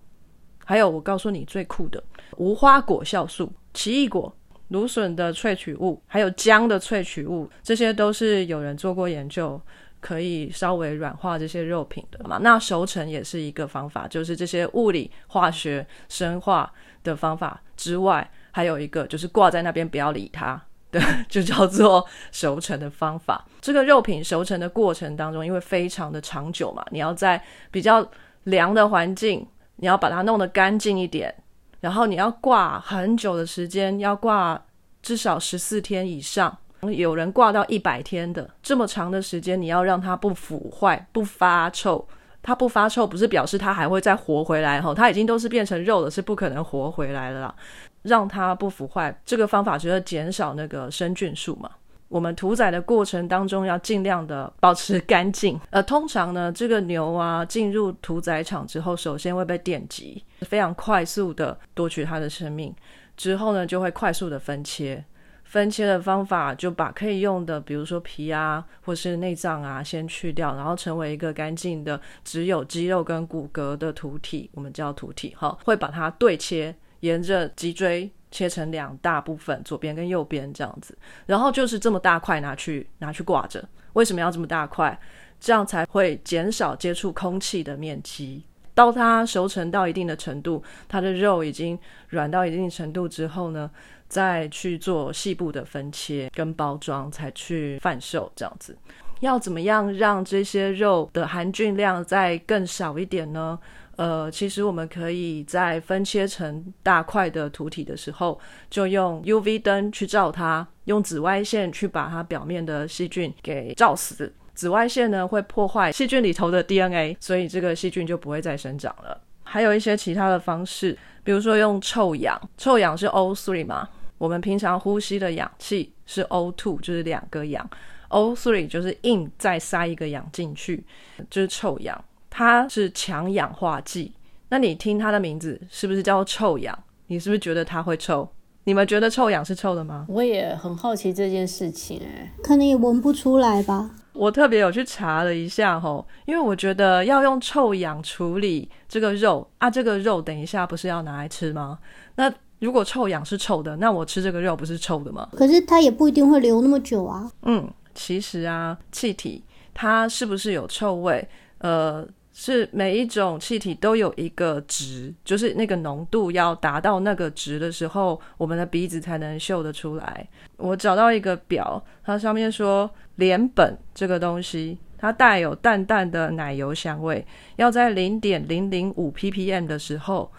[0.65, 2.03] 还有我告诉你最酷的
[2.39, 4.35] 无花果酵素、奇异果、
[4.69, 9.61] 芦笋的萃取物，还有姜的萃取物，这些都是有人做过研究，
[10.01, 12.39] 可以稍微软化这些肉品的嘛。
[12.39, 16.73] 那熟成也是一个方法，就是这些物理、化学、生化
[17.05, 20.59] 的方法之外，还有一个就是挂在那边不要理它。
[20.91, 23.45] 对， 就叫做熟成的方法。
[23.61, 28.07] 这个肉品熟成的过程当中，因为非常的长久嘛，你要在比较
[28.45, 31.35] 凉的环境，你要把它弄得干净一点，
[31.81, 34.61] 然后你要挂很久的时间，要挂
[35.03, 42.07] 至少十四天以上，有人挂到一百天的这么长的时间，你要让它不腐坏、不发臭。
[42.43, 47.55] 它不发臭，不是表示它还会再活回来哈，它已经都是变成肉了，是不可能活回来了啦。
[48.03, 51.71] 让它不腐坏，这个方法就是减少那个生菌数嘛。
[52.09, 55.61] 我们屠宰的过程当中要尽量的保持干净。
[55.71, 62.75] 呃，通常呢，这个牛啊进入屠宰场之后，首先会被电击，非常快速的夺取它的生命，
[63.17, 65.05] 之后呢就会快速的分切。
[65.51, 76.75] 分切的方法就把可以用的，比如说皮啊，或是内脏啊，先去掉，然后成为一个干净的只有肌肉跟骨骼的土体，我们叫土体哈，会把它对切。
[77.01, 83.67] 沿着脊椎切成两大部分，左边跟右边这样子，然后就是这么大块拿去拿去挂着。
[83.95, 85.01] 为什么要这么大块？
[85.41, 88.45] 这样才会减少接触空气的面积。
[88.75, 93.71] 到它熟成到一定的程度，它的肉已经软到一定程度之后呢，
[94.11, 98.77] 再去做细部的分切跟包装，才去贩售这样子。
[99.21, 103.59] 要怎么样让这些肉的含菌量再更少一点呢？
[103.97, 114.33] 呃，其实我们可以在分切成大块的土体的时候，就用 UV 灯去照它，用紫外线去把它表面的细菌给照死。
[114.55, 119.21] 紫外线呢会破坏细菌里头的 DNA，所以这个细菌就不会再生长了。
[119.43, 123.87] 还有一些其他的方式，比如说用臭氧，臭氧是 O3 嘛，
[124.21, 127.67] 我们平常呼吸的氧气是 O2，就是两个氧
[128.11, 130.85] ，O3 就是硬再塞一个氧进去，
[131.31, 132.05] 就是臭氧。
[132.29, 134.13] 它是强氧化剂，
[134.51, 136.79] 那你听它的名字是不是叫臭氧？
[137.07, 138.29] 你是不是觉得它会臭？
[138.65, 140.05] 你们觉得臭氧是臭的吗？
[140.07, 143.91] 我也很好奇这件事情哎、可能也闻不出来吧。
[144.13, 151.79] 我特别有去查了一下吼，因为我觉得要用臭氧处理这个肉啊，这个肉等一下不是要拿来吃吗？
[152.17, 155.29] 那如果臭氧是臭的，那我吃这个肉不是臭的吗？
[155.33, 157.31] 可是它也不一定会留那么久啊。
[157.43, 159.43] 嗯，其实啊，气体
[159.75, 161.27] 它是不是有臭味？
[161.59, 170.29] 呃，是每一种气体都有一个值，就是那个浓度要达到那个值的时候，我们的鼻子才能嗅得出来。
[170.57, 180.31] 我找到一个表，它上面说联苯这个东西，它带有淡淡的奶油香味，要在零点零零五 ppm 的时候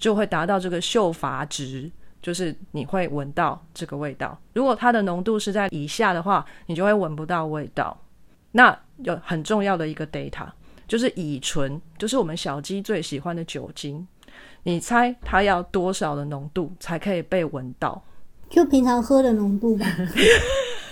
[0.00, 1.88] 就会达到这个嗅阀值。
[2.22, 7.96] 就是你会闻到这个味道，如果它的浓度是在以下的话，你就会闻不到味道。
[8.52, 10.46] 那有很重要的一个 data，
[10.86, 14.06] 就是乙醇，就是我们小鸡最喜欢的酒精。
[14.64, 18.02] 你猜它要多少的浓度才可以被闻到？
[18.50, 19.86] 就平常喝的浓度吧。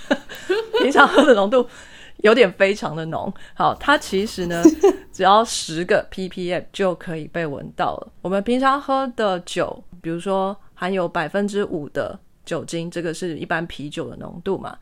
[0.80, 1.68] 平常喝的浓度
[2.18, 3.32] 有点非常的浓。
[3.54, 4.62] 好，它其实呢，
[5.12, 8.12] 只要十个 ppm 就可以被闻到了。
[8.22, 14.76] 我们平常喝的酒，比如说含有百分之五的酒精，这个是一般啤酒的浓度嘛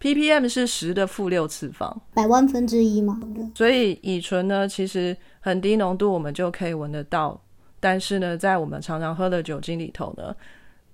[0.00, 2.00] ，ppm 是十的负六次方。
[2.14, 3.20] 百万分之一嘛。
[3.54, 7.40] 所以乙醇呢，其实很低浓度我们就可以闻得到，
[7.80, 10.34] 但是呢，在我们常常喝的酒精里头呢，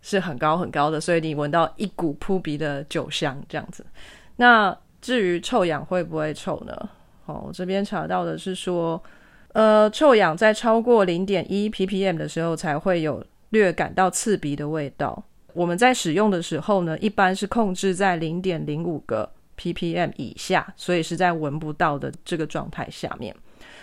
[0.02, 3.84] 是很高很高的，所以你闻到一股扑鼻的酒香这样子。
[4.36, 6.74] 那至于臭氧会不会臭呢？
[7.26, 9.02] 哦，我这边查到的是说，
[9.52, 15.22] 呃，臭氧在超过零点一 ppm 的时候才会有略感到刺鼻的味道。
[15.52, 23.36] 我们在使用的时候呢，一般是控制在零点零五个 ppm 以下，所以是在闻不到的这个状态下面。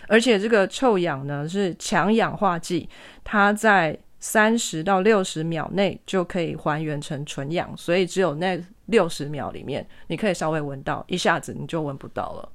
[0.07, 2.89] 而且这个臭氧呢是强氧化剂，
[3.23, 8.59] 它在三十到六十秒内就可以还原成纯氧，所以只有那
[8.91, 12.49] 六十秒里面你可以稍微闻到，一下子你就闻不到了。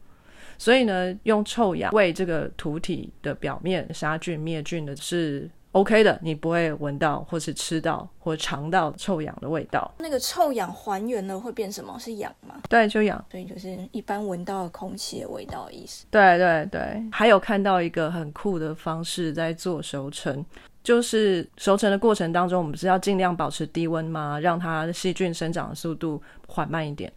[0.59, 9.93] 所以呢，用臭氧为这个土体的表面杀菌灭菌的是 OK 的，你不会闻到或是吃到或尝到臭氧的味道。
[9.99, 11.99] 那个臭氧还原了会变什么？
[11.99, 12.55] 是氧吗？
[12.71, 13.23] 对，就氧。
[13.31, 16.07] 所以就是一般闻到空气的味道的意思。
[16.11, 20.43] 对对对，还有看到一个很酷的方式在做熟成，
[20.87, 24.39] 就是熟成的过程当中，我们不是要尽量保持低温吗？
[24.39, 27.13] 让它细菌生长的速度缓慢一点。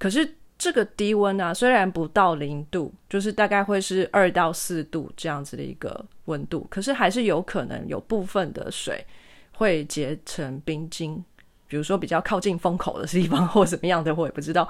[0.00, 9.06] 可是这个低温啊，虽然不到零度，就是大概会是二到四度这样子的一个温度，可是还是有可能有部分的水
[9.52, 11.24] 会结成冰晶，
[11.68, 14.68] 比如说比较靠近风口的地方或怎么样的，我也不知道。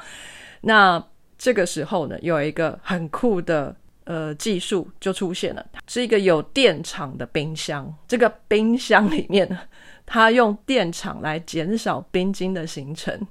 [0.60, 1.02] 那
[1.38, 7.92] 这个时候呢，有一个很酷的呃技术就出现了，是一个有电场的冰箱。
[8.06, 9.58] 这个冰箱里面，
[10.06, 13.26] 它用电场来减少冰晶的形成，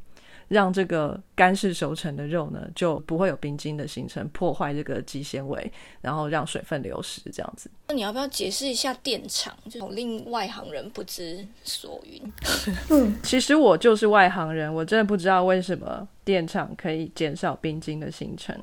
[0.48, 7.70] 让这个干式熟成的肉呢就不会有冰晶的形成，破坏这个肌纤维，然后让水分流失，这样子。
[7.88, 12.22] 那你要不要解释一下电场，就令外行人不知所云？
[12.90, 18.58] 嗯，其实我就是外行人，我真的不知道为什么电场可以减少冰晶的形成，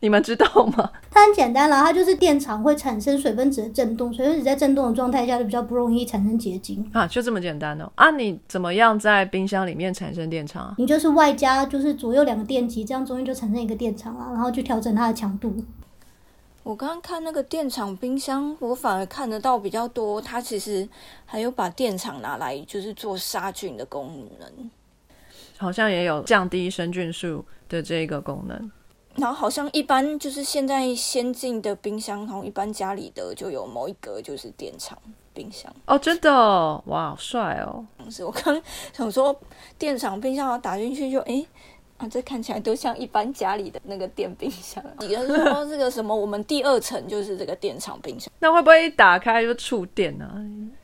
[0.00, 0.90] 你们知道吗？
[1.10, 6.88] 它很简单啦，它就是电场会产生水分子的震动，水分子在震动的状态下就比较不容易产生结晶。
[6.92, 7.90] 啊，就这么简单哦。
[7.94, 10.74] 啊，你怎么样在冰箱里面产生电场啊？
[10.76, 15.54] 你就是外加就是左右两个电极，这样中间就产生一个电场啊，然后去调整它的强度。
[16.62, 20.88] 我刚刚看那个电厂冰箱，我反而看得到比较多，它其实
[21.24, 24.70] 还有把电厂拿来就是做杀菌的功能。
[25.58, 28.70] 好像也有降低生菌数的这个功能。
[29.14, 34.98] 然后好像一般就是现在先进的冰箱，好像一般家里的就有某一格就是电厂
[35.32, 35.72] 冰箱。
[35.86, 37.86] 哦，真的哦，哇，好帅哦！
[38.10, 38.60] 是我刚
[38.92, 39.34] 想说
[39.78, 41.46] 电厂冰箱打进去就诶
[41.98, 44.84] 啊，这看起来都像一般家里的那个电冰箱。
[45.00, 46.14] 你是说这个什么？
[46.14, 48.30] 我们第二层就是这个电厂冰箱。
[48.38, 50.30] 那会不会一打开就触电呢、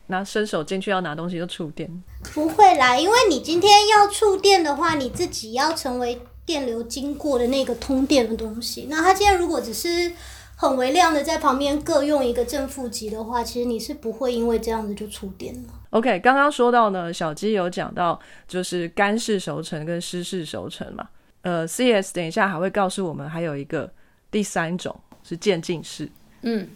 [0.07, 1.91] 拿伸手进去要拿东西就触电？
[2.33, 8.87] 不会啦，因为你今天要触电的话，你自己要成为电流经过的那个通电的东西。
[8.89, 10.13] 那它今天如果只是
[10.57, 15.69] 很微量的在旁边各用一个正负极的话，其实你是不会因为这样子就触电了。
[15.93, 18.19] OK，刚刚说到呢，小鸡有讲到
[18.49, 21.09] 就是干式熟成跟湿式熟成嘛。
[21.43, 23.93] 呃，CS 等一下还会告诉我们，还有一个
[24.31, 26.09] 第三种是渐进式。
[26.41, 26.67] 嗯，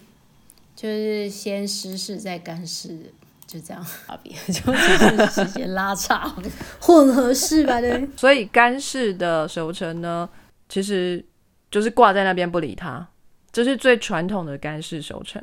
[0.74, 3.10] 就是先湿式再干式，
[3.46, 6.42] 就这样， 差别就只是 时间拉长。
[6.80, 8.06] 混合式吧，对。
[8.16, 10.28] 所以干式的熟成呢，
[10.68, 11.24] 其实
[11.70, 13.06] 就是挂在那边不理它，
[13.50, 15.42] 这是最传统的干式熟成。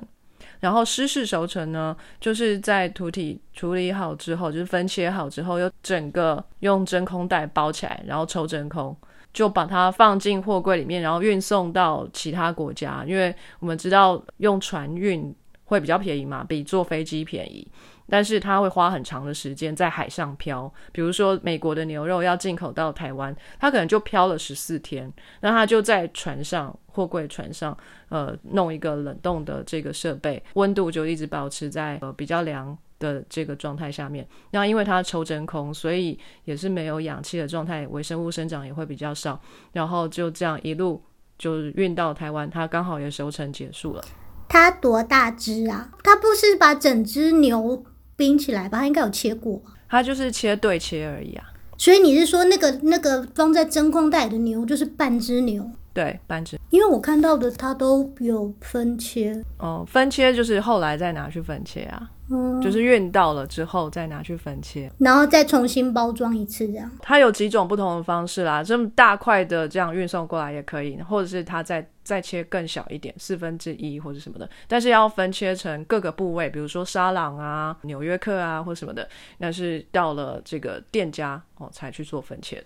[0.64, 8.96] 然后湿式熟成呢，就是在土体处理好之后，就是分切好之后，又整个用真空袋包起来，然后抽真空，
[9.34, 13.04] 就把它放进货柜里面，然后运送到其他国家。
[13.06, 15.36] 因为我们知道用船运
[15.66, 17.68] 会比较便宜嘛，比坐飞机便宜。
[18.10, 27.76] 但是它会花很长的时间在海上漂，比如说美国的牛肉要进口到台湾，它可能就漂了十四天，那它就在船上货柜船上，
[28.10, 34.28] 呃，弄一个冷冻的这个设备，温度就一直保持在呃比较凉的这个状态下面。
[34.52, 39.42] 那因为它抽真空，所以也是没有氧气的状态，微生物生长也会比较少，
[39.72, 41.02] 然后就这样一路
[41.38, 44.04] 就是运到台湾，它刚好也熟成结束了。
[44.48, 45.90] 它多大只啊？
[46.04, 47.84] 它不是把整只牛
[48.16, 48.80] 冰起来吧？
[48.80, 49.74] 它应该有切过吧？
[49.90, 55.70] 它就是切对切而已啊，所以你是说那个那个装在真空袋的牛就是半只牛？
[55.94, 56.60] 对，半只。
[56.70, 64.92] 因为我看到的它都有分切，哦，分切就是后来再拿去分切啊，嗯，就是运到了之后再拿去分切。
[64.98, 66.90] 然后再重新包装一次这样。
[67.00, 82.64] 它有几种不同的方式啦，这么大块的这样运送过来也可以，或者是它再再切更小一点，四分之一或者什么的，但是要分切成各个部位，比如说沙朗啊、纽约客啊或什么的，那是到了这个店家哦才去做分切的。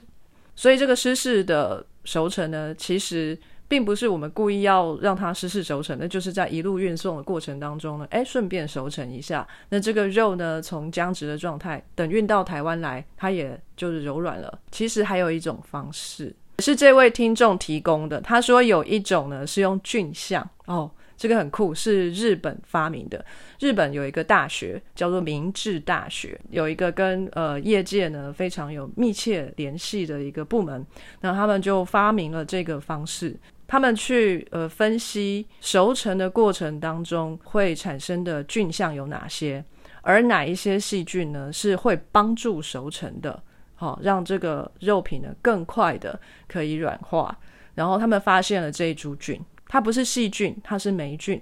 [0.56, 3.38] 所以这个湿式的熟成呢，其实
[3.68, 9.46] 并不是我们故意要让它失事熟成，那就是在一路运送的过程当中呢，哎，顺便熟成一下。
[9.68, 14.58] 那这个肉呢，从僵直的状态，等运到台湾来，它也就是柔软了。
[14.72, 18.22] 其实还有一种方式，是这位听众提供的。
[18.22, 23.26] 他说有一种呢是用菌相哦，这个很酷，是日本发明的。
[23.60, 30.86] 日本有一个大学叫做明治大学，有一个跟呃业界呢非常有密切联系的一个部门，
[31.22, 33.36] 那他们就发明了这个方式。
[33.68, 39.62] 他们去呃分析熟成的过程当中会产生的菌相有哪些，
[40.02, 43.44] 而哪一些细菌呢是会帮助熟成的，
[43.76, 47.38] 好、让这个肉品呢更快的可以软化。
[47.76, 49.38] 然后他们发现了这一株菌，
[49.68, 51.42] 它不是细菌，它是霉菌。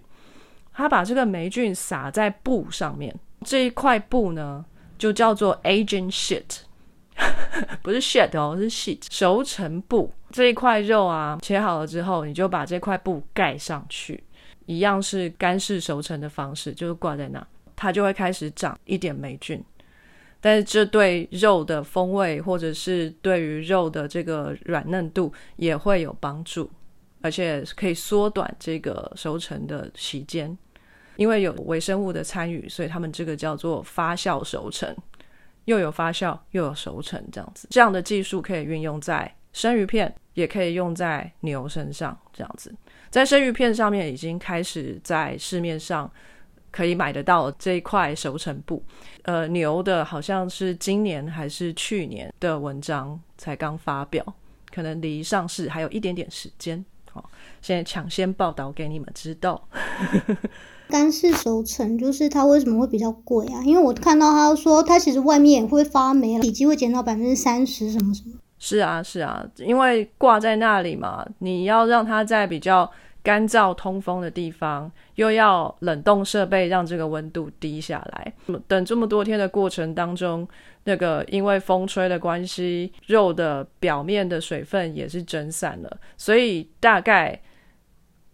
[0.74, 3.16] 它把这个霉菌撒在布上面，
[3.46, 4.66] 这一块布呢
[4.98, 6.64] 就叫做 agent sheet，
[7.82, 10.12] 不是 shit 哦，是 sheet 熟成布。
[10.32, 14.22] 这一块肉啊切好了之后，你就把这块布盖上去，
[14.66, 19.64] 一样是干式熟成的方式，就是挂在那，它就会开始长一点霉菌。
[20.42, 26.70] 但是这对肉的风味，或者是对于肉的这个软嫩度也会有帮助，
[27.26, 30.56] 而且可以缩短这个熟成的时间。
[31.18, 34.94] 因为有微生物的参与，所以他们这个叫做发酵熟成，
[35.64, 37.70] 又有发酵又有熟成这样子。
[37.72, 42.76] 这样的技术可以运用在生鱼片，也可以用在牛身上这样子。
[43.10, 46.12] 在生鱼片上面已经开始在市面上
[46.70, 48.84] 可以买得到这一块熟成布。
[49.22, 54.22] 呃，牛的好像是今年还是去年的文章才刚发表，
[54.70, 56.84] 可能离上市还有一点点时间。
[57.16, 57.30] 好，
[57.62, 59.70] 现在抢先报道给你们知道。
[60.90, 63.64] 干式熟成就是它为什么会比较贵啊？
[63.64, 68.34] 因为我看到他说它其实外面也会发霉，体积会减到百分之三十什么什么。
[68.60, 72.92] 是啊，是啊，因为挂在那里嘛，你要让它在比较
[73.26, 78.34] 干燥通风的地方，又要冷冻设备让这个温度低下来。
[78.68, 80.48] 等这么多天的过程当中，
[80.84, 87.42] 那个因为风吹的关系，肉的表面的水分也是蒸散了，所以大概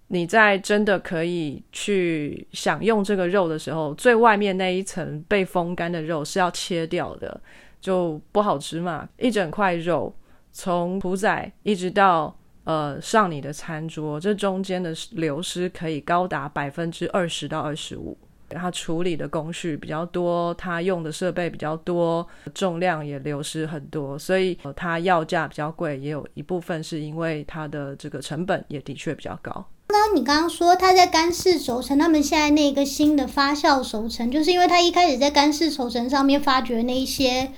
[0.08, 7.39] 你在真的可以去享用这个肉的时候，最外面那一层被风干的肉是要切掉的。
[7.82, 10.16] 就不好吃嘛，一整块肉
[10.52, 18.18] 从屠宰一直到呃上你的餐桌，这中间的流失可以高达百分之二十到二十五。
[18.53, 29.66] 它处理的工序比较多，它用的设备比较多，重量也流失很多，所以、它要价比较贵，也有一部分是因为它的这个成本也的确比较高。
[29.88, 37.51] 那你刚刚说它在干式熟成，他们现在那个新的发酵熟成，就是因为它一开始在干式熟成上面发掘那一些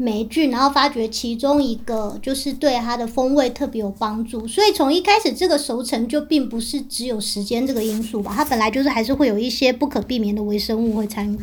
[0.00, 4.46] 霉菌，然后发觉其中一个就是对它的风味特别有帮助。
[4.46, 11.38] 所以从一开始，这个熟成就并不是只有时间这个因素吧，它本来就是还是会有一些不可避免的微生物会参与。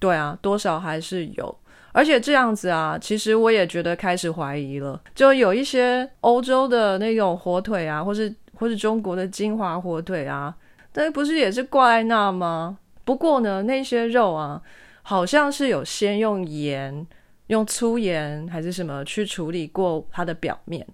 [0.00, 1.56] 对啊，多少还是有。
[1.92, 5.00] 而且这样子啊，其实我也觉得开始怀疑了。
[5.14, 10.52] 就有一些欧洲的那种火腿啊，或是或是中国的金华火腿啊，
[10.92, 12.76] 但不是也是挂在那吗？
[13.04, 14.60] 不过呢，那些肉啊，
[15.02, 17.06] 好像是有先用盐、
[17.48, 20.86] 用粗盐还是什么去处理过它的表面，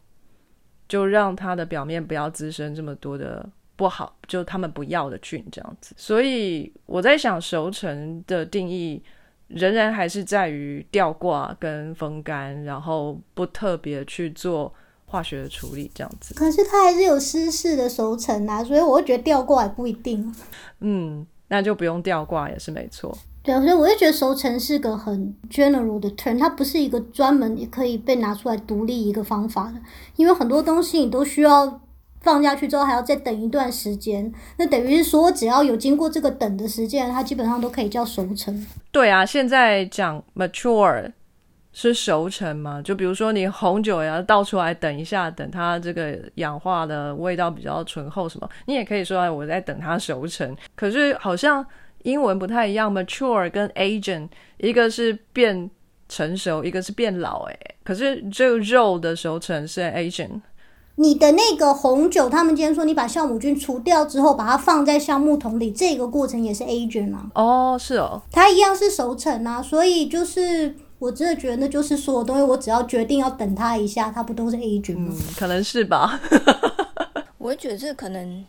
[0.89, 5.95] 就让它的表面不要滋生这么多的不好，就他们不要的菌这样子。
[5.97, 9.03] 所以我在想，熟成的定义。
[9.53, 14.73] 仍然还是在于吊挂跟风干，然后不特别去做
[15.07, 16.33] 化学的处理这样子。
[16.35, 20.33] 可是它还是有湿式的熟成啊，所以我会觉得吊挂也不一定。
[20.79, 23.13] 嗯，那就不用吊挂也是没错。
[23.43, 29.81] 对，所以我就觉得熟成是个很 general 的 term，它不是一个专门也可以被拿出来独立一个方法的，
[30.17, 31.81] 因为很多东西你都需要。
[32.23, 38.67] 放下去之后还要再等一段时间，那等于是说，只要有经过这个等的时间，它基本上都可以叫熟成。
[38.93, 41.11] 对啊，现在讲 mature
[41.73, 42.83] 是熟成嘛？
[42.83, 50.55] 就比如说你红酒要倒出来等一下，等它这个氧化的味道比较醇厚什么，你也可以说我在等它熟成。
[50.75, 51.65] 可是好像
[52.03, 54.29] 英文不太一样，mature 跟 agent
[54.59, 55.71] 一个是变
[56.09, 57.45] 成熟，一个是变老。
[57.45, 60.41] 诶，可是这个肉的熟成是 agent。
[60.97, 67.31] 你的那个红酒，他们今天说你把酵母菌除掉之后，把它放在橡木桶里，这个过程也是 agent 啊。
[67.35, 69.63] 哦，是哦，它一样是熟成啊。
[69.63, 75.15] 所以就是我真的觉得，那就是所有东西，我只要决定要等它一下，它不都是 agent 吗？
[75.17, 76.21] 嗯，可能是吧。
[77.39, 78.45] 我会觉得这可能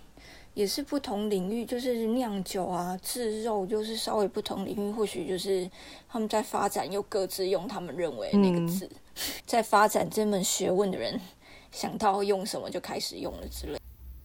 [0.53, 5.69] 也是不同领域，就是酿酒啊、制肉，就是稍微不同领域，或许就是
[6.09, 8.89] 他们在发展，又各自用他们认为那个字，
[9.45, 11.19] 在发展这门学问的人。
[11.71, 13.79] 想到用什么就开始用了之类。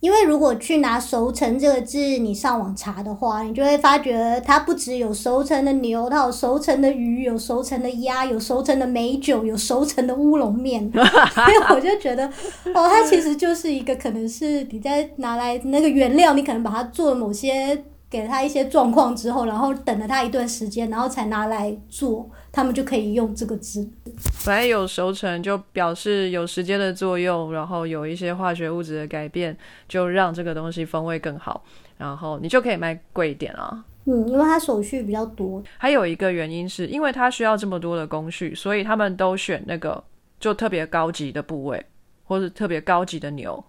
[0.07, 10.88] 因为如果去拿“熟成”这个字，你上网查的话，你就会发觉它不只有熟成的牛，它有熟成的鱼，有熟成的鸭，有熟成的美酒，有熟成的乌龙面。
[10.94, 12.24] 所以我就觉得，
[12.72, 17.82] 哦，它其实就是一个可能是你在拿来那个原料，你可能把它做某些。
[18.09, 22.24] 给它一些状况之后，然后等了它一段时间，然后才拿来做，
[22.57, 23.86] 他们就可以用这个字。
[24.32, 29.54] 反正有熟成就表示有时间的作用，然后有一些化学物质的改变，
[29.86, 31.62] 就让这个东西风味更好，
[31.98, 33.84] 然后你就可以卖贵一点啊。
[34.07, 35.62] 嗯，因为它手续比较多。
[35.76, 40.02] 还有一个原因是因为它需要这么多的工序，所以他们都选那个
[40.40, 41.84] 就特别高级的部位，
[42.24, 43.62] 或是特别高级的牛，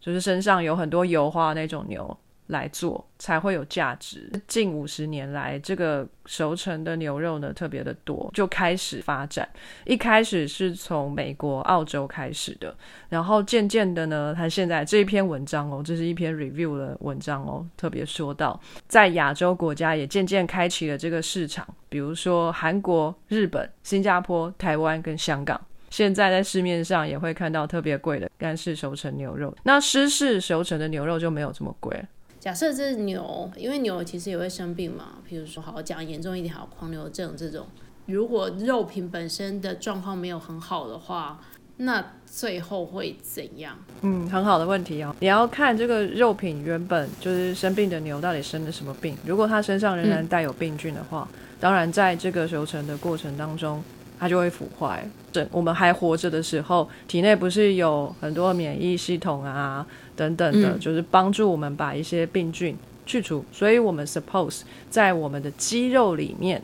[0.00, 2.16] 就是身上有很多油花那种牛。
[2.48, 4.30] 来做才会有价值。
[4.46, 9.48] 近五十年来，这个熟成的牛肉呢特别的多，就开始发展。
[9.84, 12.76] 一开始是从美国、澳洲开始的，
[13.08, 29.56] 然后渐渐的呢，它现在这一篇文章哦，这是一篇 review 的文章哦，特别说到在亚洲国家也渐渐开启了这个市场，比如说韩国、日本、新加坡、台湾跟香港，现在在市面上也会看到特别贵的干式熟成牛肉。
[29.62, 32.00] 那湿式熟成的牛肉就没有这么贵。
[32.46, 37.66] 假设这牛，因为牛其实也会生病嘛，比如说好讲严重一点，好狂牛症这种。
[38.06, 41.40] 如果肉品本身的状况没有很好的话，
[41.78, 43.76] 那最后会怎样？
[44.02, 45.12] 嗯，很好的问题哦。
[45.18, 49.16] 你要看这个肉品原本就是生病的牛到底生了什么病。
[49.26, 51.28] 如果它身上仍然带有病菌的话，
[51.58, 53.82] 当然在这个熟成的过程当中，
[54.20, 55.04] 它就会腐坏。
[55.32, 59.84] 这我们还活着的时候，体内不是有很多免疫系统啊？
[60.16, 66.60] 等等的，就是帮助我们把一些病菌去除，所以我们 suppose 在我们的肌肉里面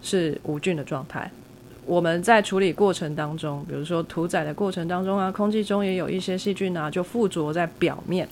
[0.00, 1.30] 是无菌的状态。
[1.84, 8.26] 我们在处理过程当中，比如说屠宰的过程当中啊，空气中也有一些细菌啊，就附着在表面，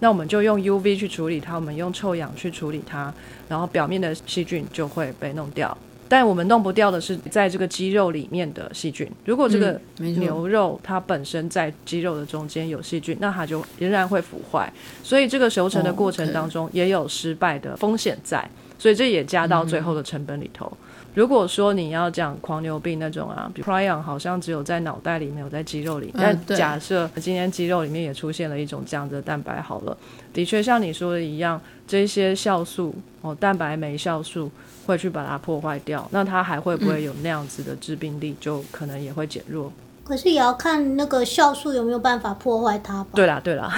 [0.00, 3.14] 那我们就用 UV 去处理它，我们用臭氧去处理它，
[3.48, 5.78] 然后表面的细菌就会被弄掉。
[6.08, 9.10] 但我们弄不掉的是在这个肌肉里面的细菌。
[9.24, 14.72] 如果这个牛肉它本身在肌肉的中间有细菌，那它就仍然会腐坏。
[15.02, 18.48] 所以这个熟成的过程当中也有失败的风险在，
[18.78, 20.70] 所以这也加到最后的成本里头。
[21.16, 26.12] 如果说你要讲狂牛病那种啊，比 prion 好像只有在脑袋里没有在肌肉里。
[26.14, 29.96] 但假设今天肌肉里面也出现了一种这样的蛋白，好了，
[30.34, 31.58] 的确像你说的一样，
[31.88, 34.50] 这些酵素哦，蛋白酶酵素。
[34.86, 38.36] 会去把它破坏掉，那它还会不会有那样子的致病力？
[38.38, 39.72] 就可能也会减弱。
[40.04, 43.10] 可是也要看那个酵素有没有办法破坏它吧。
[43.12, 43.68] 对啦，对啦，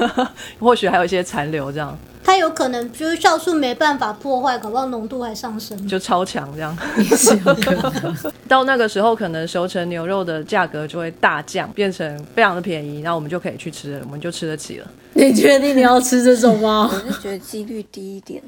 [0.58, 1.94] 或许还有一些残留这样。
[2.24, 5.86] 它有可能就是酵素没办法破坏，搞不好浓度还上升。
[5.86, 6.76] 就超强这样。
[8.48, 14.90] 到那个时候，可能熟成牛肉的价格就会大降，变成非常的便宜，然后我们就可以去吃了，我们就吃得起了。
[15.12, 16.88] 你确定你要吃这种吗？
[16.92, 18.42] 我是觉得几率低一点。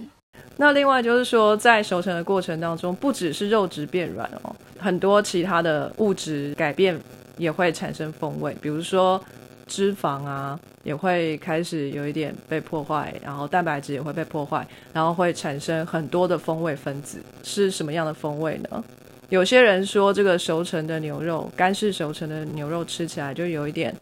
[0.56, 6.98] 那另外就是说，在熟成的过程当中，不只是肉质变软哦，很多其他的物质改变
[7.36, 9.22] 也会产生风味，比如说
[9.66, 17.18] 脂肪啊，也会开始有一点被破坏，然后蛋白质也会被破坏，然后会产生很多的风味分子。
[17.42, 18.84] 是什么样的风味呢？
[19.28, 23.94] 有些人说，这个熟成的牛肉，干式熟成的牛肉吃起来就有一点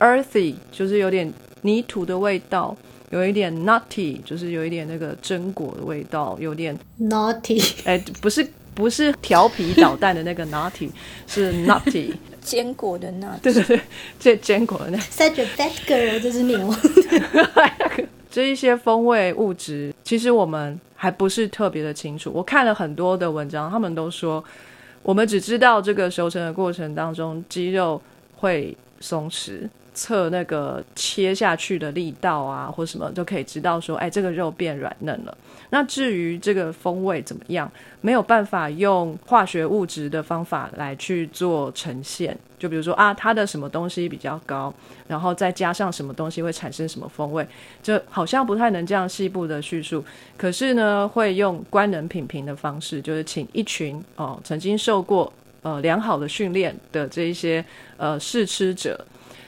[0.00, 1.32] earthy，就是有点
[1.62, 2.76] 泥土的味道。
[3.10, 8.44] 有一点 nutty，就是有一点那个榛果的味道，有点 naughty，哎，不是
[8.74, 10.90] 不是调皮捣蛋的那个 naughty，
[11.28, 12.12] 是 nutty，
[12.46, 13.80] 坚果的那，对对对，
[14.20, 14.98] 这坚果的那。
[14.98, 16.72] Such a bad girl，这只牛。
[18.30, 22.30] 这一些风味物质，其实我们还不是特别的清楚。
[22.32, 24.42] 我看了很多的文章，他们都说，
[25.02, 28.00] 我们只知道这个熟成的过程当中，肌肉
[28.36, 29.68] 会松弛。
[29.94, 35.34] 测那个切下去的力道啊，或什么就可以知道说，哎，这个肉变软嫩了。
[35.70, 42.36] 那至于这个风味怎么样，没有办法用化学物质的方法来去做呈现。
[42.58, 44.72] 就比如说啊，它的什么东西比较高，
[45.06, 47.46] 然后再加上什么东西会产生什么风味，
[47.82, 50.02] 就好像不太能这样细部的叙述。
[50.38, 55.30] 可是呢，会用官能品评的方式，就是请一群哦曾经受过
[55.62, 57.62] 呃良好的训练的这一些
[57.98, 59.04] 呃试吃者。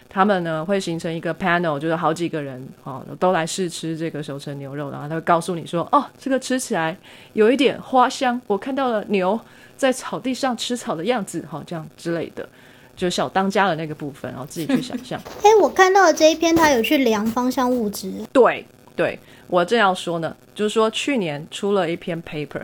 [0.08, 6.96] 他们呢会形成一个 panel，就是好几个人哦，都来试吃这个熟成牛肉，然后他会告诉你说，哦，这个吃起来
[7.34, 9.38] 有一点花香，我看到了牛
[9.76, 12.48] 在草地上吃草的样子，哈，这样之类的，
[12.96, 15.20] 就小当家的那个部分，然后自己去想象。
[15.44, 18.10] 哎，我看到的这一篇，他有去量芳香物质。
[18.32, 18.64] 对，
[18.96, 22.62] 对我正要说呢，就是说去年出了一篇 paper。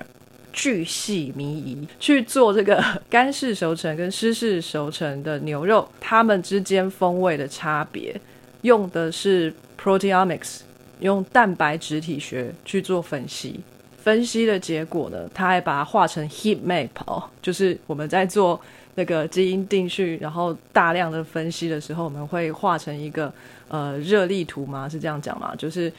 [0.54, 8.18] 巨细靡遗去做这个 干式熟成跟湿式熟成的牛肉，它们之间风味的差别，
[8.62, 10.60] 用的是 proteomics，
[11.00, 13.60] 用蛋白质体学去做分析。
[13.98, 18.60] 分析的结果呢，他还把它画成 heat map，哦，就是我们在做
[18.94, 23.32] 那个基因定序，然后大量的分析的时候，我们会画成一个
[23.66, 24.88] 呃热力图吗？
[24.88, 25.52] 是这样讲吗？
[25.56, 25.92] 就是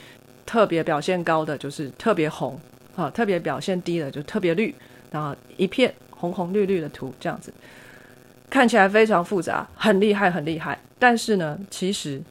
[0.45, 2.57] 特别表现高的就是特别红。
[2.95, 4.73] 啊，特别表现低的就特别绿，
[5.11, 7.53] 然后一片红红绿绿的图这样子，
[8.49, 10.79] 看起来非常复杂，很厉害，很厉害。
[10.97, 12.21] 但是呢，其实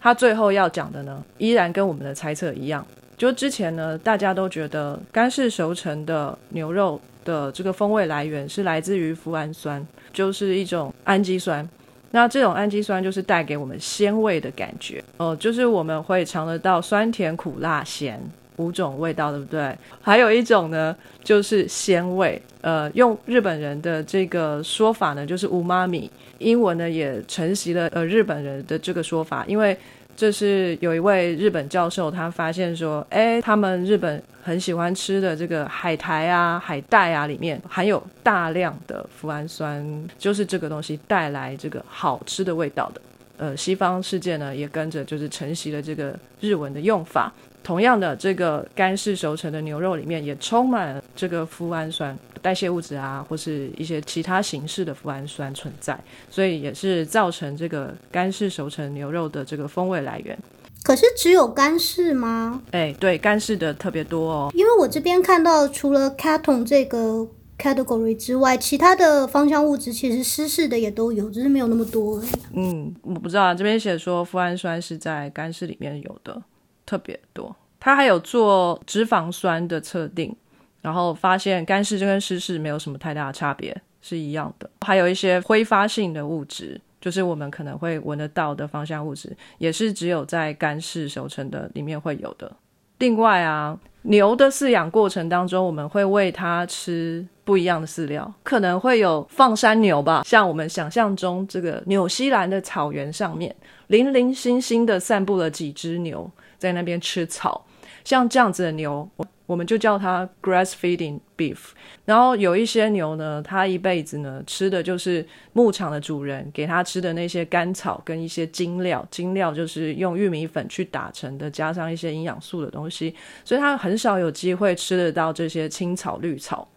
[0.00, 2.84] 他最后要讲的呢，依然跟我们的猜测一样。
[3.16, 11.68] 就之前呢，大家都觉得干式熟成的牛肉的这个风味来源是来自于脯氨酸，就是一种氨基酸。
[12.10, 18.20] 那这种氨基酸就是带给我们鲜味的感觉，哦，就是我们会尝得到酸甜苦辣咸。
[18.60, 19.74] 五种味道，对不对？
[20.02, 20.94] 还有一种呢，
[21.24, 22.40] 就是鲜味。
[22.60, 26.10] 呃，用日本人的这个说法呢，就是乌妈米。
[26.38, 29.76] 英文呢也承袭了呃日本人的这个说法，因为
[30.14, 39.86] 这是有一位日本教授他发现说，哎，他们日本很喜欢吃的这个海苔啊、海带啊，里面含有大量的脯氨酸，
[40.18, 43.00] 就是这个东西带来这个好吃的味道的。
[43.38, 47.32] 呃，西方世界呢也跟着就是承袭了这个日文的用法。
[47.62, 55.98] 同样的，这个干式熟成的牛肉里面也充满了这个脯氨酸代谢物质啊，或是一些其他形式的脯氨酸存在，
[56.30, 60.36] 所以也是造成这个干式熟成牛肉的这个风味来源。
[60.82, 62.62] 可是只有干式吗？
[62.70, 64.50] 哎，对，干式的特别多哦。
[64.54, 72.28] 因为我这边看到，除了 catone 这个 category 之外，其他的芳香物质其实湿式的也都有，只是没有那么多而已。
[72.54, 76.42] 嗯，我不知道啊，这边写说脯氨酸是在干式里面有的。
[76.90, 80.34] 特别多，他还有做脂肪酸的测定，
[80.82, 84.68] 然后发现干式就跟湿式没有什么太大的差别，是一样的。
[84.80, 92.50] 还有一些挥发性的物质，就是我们可能会闻得到的芳香物质，也是只有在干式熟成的里面会有的。
[92.98, 103.54] 另外啊，牛的饲养过程当中，我们会喂它吃不一样的饲料，可能会有放山牛吧，像我们想象中这个纽西兰的草原上面，
[103.86, 106.28] 零零星星的散布了几只牛。
[106.60, 107.66] 在那边吃草，
[108.04, 111.56] 像这样子的牛，我我们就叫它 grass feeding beef。
[112.04, 126.68] 然后有一些牛呢，它一辈子呢吃的就是牧场的主人给它吃的那些干草跟一些精料，精料就是用玉米粉去打成的，加上一些营养素的东西，所以它很少有机会吃得到这些青草绿草。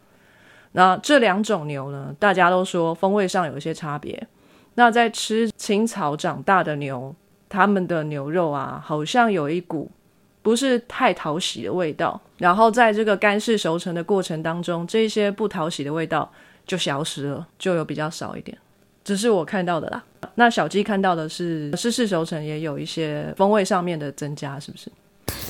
[0.72, 4.26] 那这两种牛呢，大家都说风味上有一些差别。
[4.76, 7.14] 那在吃青草长大的牛。
[7.54, 9.92] 他们的牛肉啊，好像有一股
[10.42, 16.32] 不是太讨喜的味道，然后在这个干式熟成的过程当中，这些不讨喜的味道
[16.66, 18.58] 就消失了，就有比较少一点。
[19.04, 20.04] 只是我看到的啦。
[20.34, 24.92] 那小鸡看到的是湿式熟成也有一些风味上面的增加，是不是？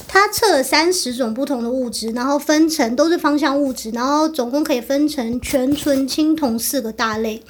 [0.08, 7.42] 它测了三十种不同的物质，然后分成都是芳香物质，然后总共可以分成全醇、青铜四个大类。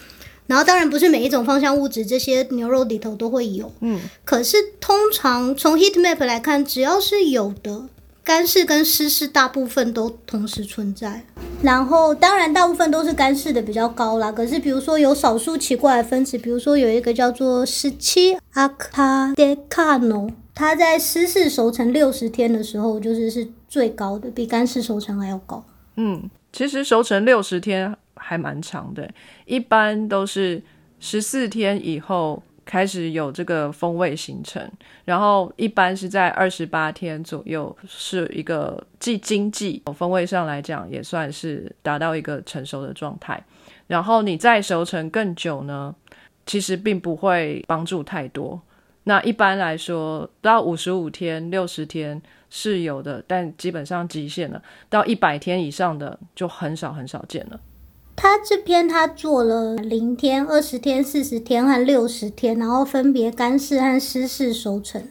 [0.48, 7.84] 然后当然不是每一种芳香物质这些牛肉里头都会有，嗯，可是通常从 heat map 来看，只要是有的
[8.24, 11.26] 干式跟湿式，大部分都同时存在。
[11.62, 25.64] 然后当然大部分都是干式的比较高啦，可是比如说有少数奇怪的分子，比如说有一个叫做十七 octadecano，它在湿式熟成六十天的时候，就是是最高的，比干式熟成还要高。
[25.96, 29.10] 嗯，其实熟成六十天还蛮长的，
[29.46, 30.62] 一般都是
[31.00, 34.72] 十四天以后开始有这个风味形成，
[35.04, 43.44] 然后一般是在二十八天左右是一个既经济风味上来讲也算是达到一个成熟的状态，
[43.88, 45.94] 然后你再熟成更久呢，
[46.46, 48.62] 其实并不会帮助太多。
[49.06, 54.64] 那一般来说，到五十五天、六十天是有的，但基本上极限了。
[54.90, 57.60] 到一百天以上的就很少很少见了。
[58.16, 65.02] 他这边他做了零天、二十天、四十天和六十天，然后分别干式和湿式收成。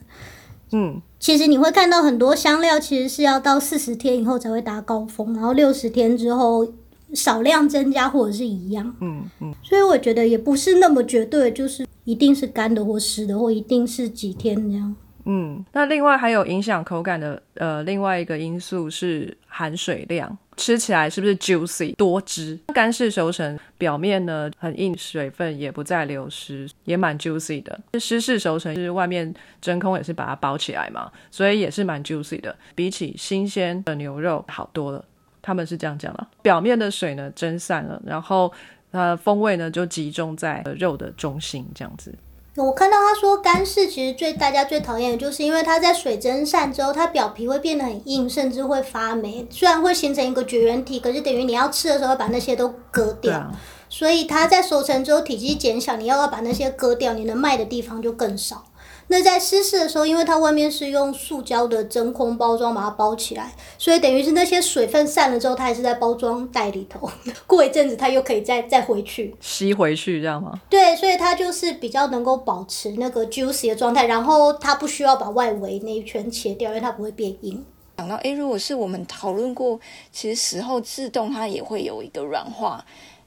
[0.71, 6.67] 嗯，其实你会看到很多香料其实是要到四十天以后才会达高峰，然后六十天之后
[7.13, 8.95] 少量增加或者是一样。
[9.01, 14.97] 嗯嗯，所以我觉得也不是那么绝对，就是一定是干的或湿的，或一定是几天这样。
[15.25, 22.59] 嗯，那另外还有影响口感的呃，另外一个因素是含水量，吃起来是不是 juicy 多汁？
[22.75, 27.81] 干式熟成表面呢很硬，水分也不再流失，也蛮 juicy 的。
[27.99, 35.05] 湿式熟成是外面真空也是把它包起来嘛，所以也是蛮 juicy 的，比起新鲜的牛肉好多了。
[35.41, 38.53] 他们是这样讲的，表面的水呢蒸散了，然后
[38.93, 42.15] 呃风味呢就集中在肉的中心，这样子。
[42.57, 49.47] 我看到他说干式其实最大家最讨厌的就是因为它在水蒸散之后，它表皮会变得很硬，甚至会发霉。
[49.51, 53.39] 虽然会形成一个绝缘体，可是等于你要吃的时候要把那些都割掉。
[53.39, 53.51] 啊
[53.89, 58.65] 所以它在熟成之后体积减小，你要要把那些割掉，你能卖的地方就更少。
[59.13, 67.11] 那在湿式的时候，因为它外面是用塑胶的真空包装把它包起来，所以等于是那些水分散了之后，它还是在包装袋里头。
[67.47, 69.37] 过一阵子它又可以再再回去。
[69.39, 70.59] 吸回去这样吗？
[70.71, 77.63] 对，所以它就是比较能够保持那个 juicy 的状态，然后它不需要把外围那一圈切掉，因为它不会变硬。
[77.99, 79.79] 想到，诶，如果是我们讨论过，
[80.11, 82.83] 其实时候自动它也会有一个软化，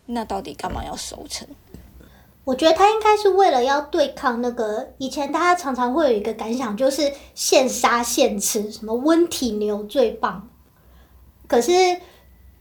[0.07, 1.47] 那到底干嘛要熟成？
[2.45, 10.47] 我觉得他应该是为了要对抗那个以前大家常常会有一个感想，就是现杀现吃，什么温体牛最棒。
[11.47, 11.71] 可是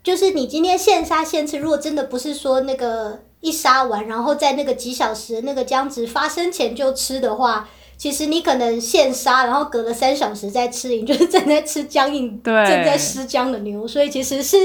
[0.03, 7.69] 就是你今天现杀现吃，如果真的不是说那个一杀完，然后在那个几小时那个僵直发生前就吃的话，
[7.99, 14.57] 其实你可能现杀，然后隔了三小时再吃，你就是 正在吃僵硬、对正在湿僵的牛，所以其实是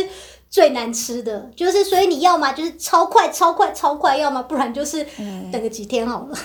[0.49, 1.49] 最难吃的。
[1.55, 5.05] 就是所以你要么就是超快、超快、超快，要么不然就是
[5.51, 6.37] 等个几天好了。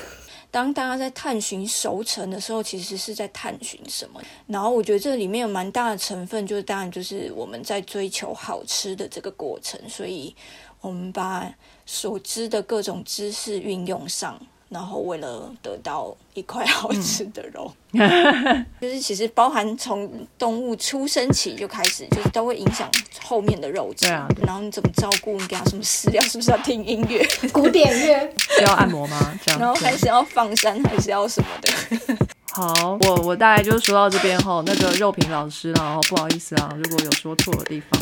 [0.51, 4.21] 当大家在探寻熟成的时候，其实是在探寻什么？
[4.47, 10.33] 然后我觉得这里面有蛮大的成分，就是当然就是我们在追求好吃的这个过程，所以
[10.81, 11.53] 我们把
[11.85, 17.73] 所知的各种知识运用上，然后为了得到一块好吃的肉，
[18.81, 22.91] 就是其实包含从动物出生起就开始，就是都会影响
[23.23, 24.07] 后面的肉质。
[24.07, 25.37] 对啊然后你怎么照顾？
[25.39, 26.21] 你给它什么饲料？
[26.25, 27.25] 是不是要听音乐？
[27.53, 29.39] 古典乐，要按摩吗？
[29.45, 32.17] 这样然后还是要放山，还是要什么的？
[32.55, 38.01] 好，我我大概就说到这边哈，那个肉品老师，然后不好意思啊，如果有说错的地方。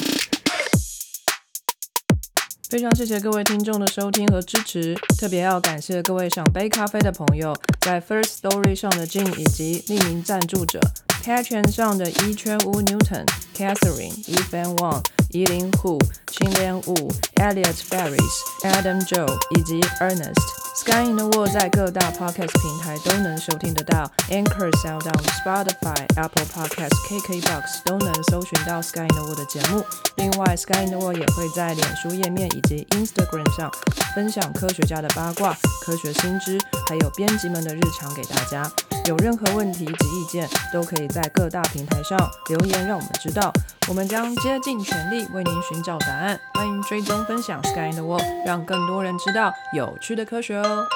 [2.72, 10.80] 非常谢谢各位听众的收听和支持，特别要感谢各位想杯咖啡的朋友，在 First Story 上的 Jim 以及匿名赞助者
[11.22, 15.02] Patreon 上的一圈屋 Newton、Catherine、e f a n Wang、
[15.33, 15.99] 依林虎、
[16.30, 18.20] 青莲雾、Elliot Ferris、
[18.64, 20.41] Adam Joe 以及 Ernest。
[20.74, 29.85] Sky in the World 在各大 podcast 平台都能收听得到，Anchor、SoundOn、Spotify、Apple Podcast、KKBox 都能搜寻到 Sky in the World 的节目。
[30.16, 33.70] 另外，Sky in the World 也会在脸书页面以及 Instagram 上
[34.14, 36.59] 分享科学家的八卦、科学新知，
[36.89, 38.70] 还有编辑们的日常给大家。
[39.07, 42.18] 有任何问题及意见，都可以在各大平台上
[42.49, 43.53] 留言，让我们知道。
[43.89, 46.38] 我们将竭尽全力为您寻找答案。
[46.54, 50.86] 欢迎追踪分享 Sky in the World，让更多人知道有趣的科学哦。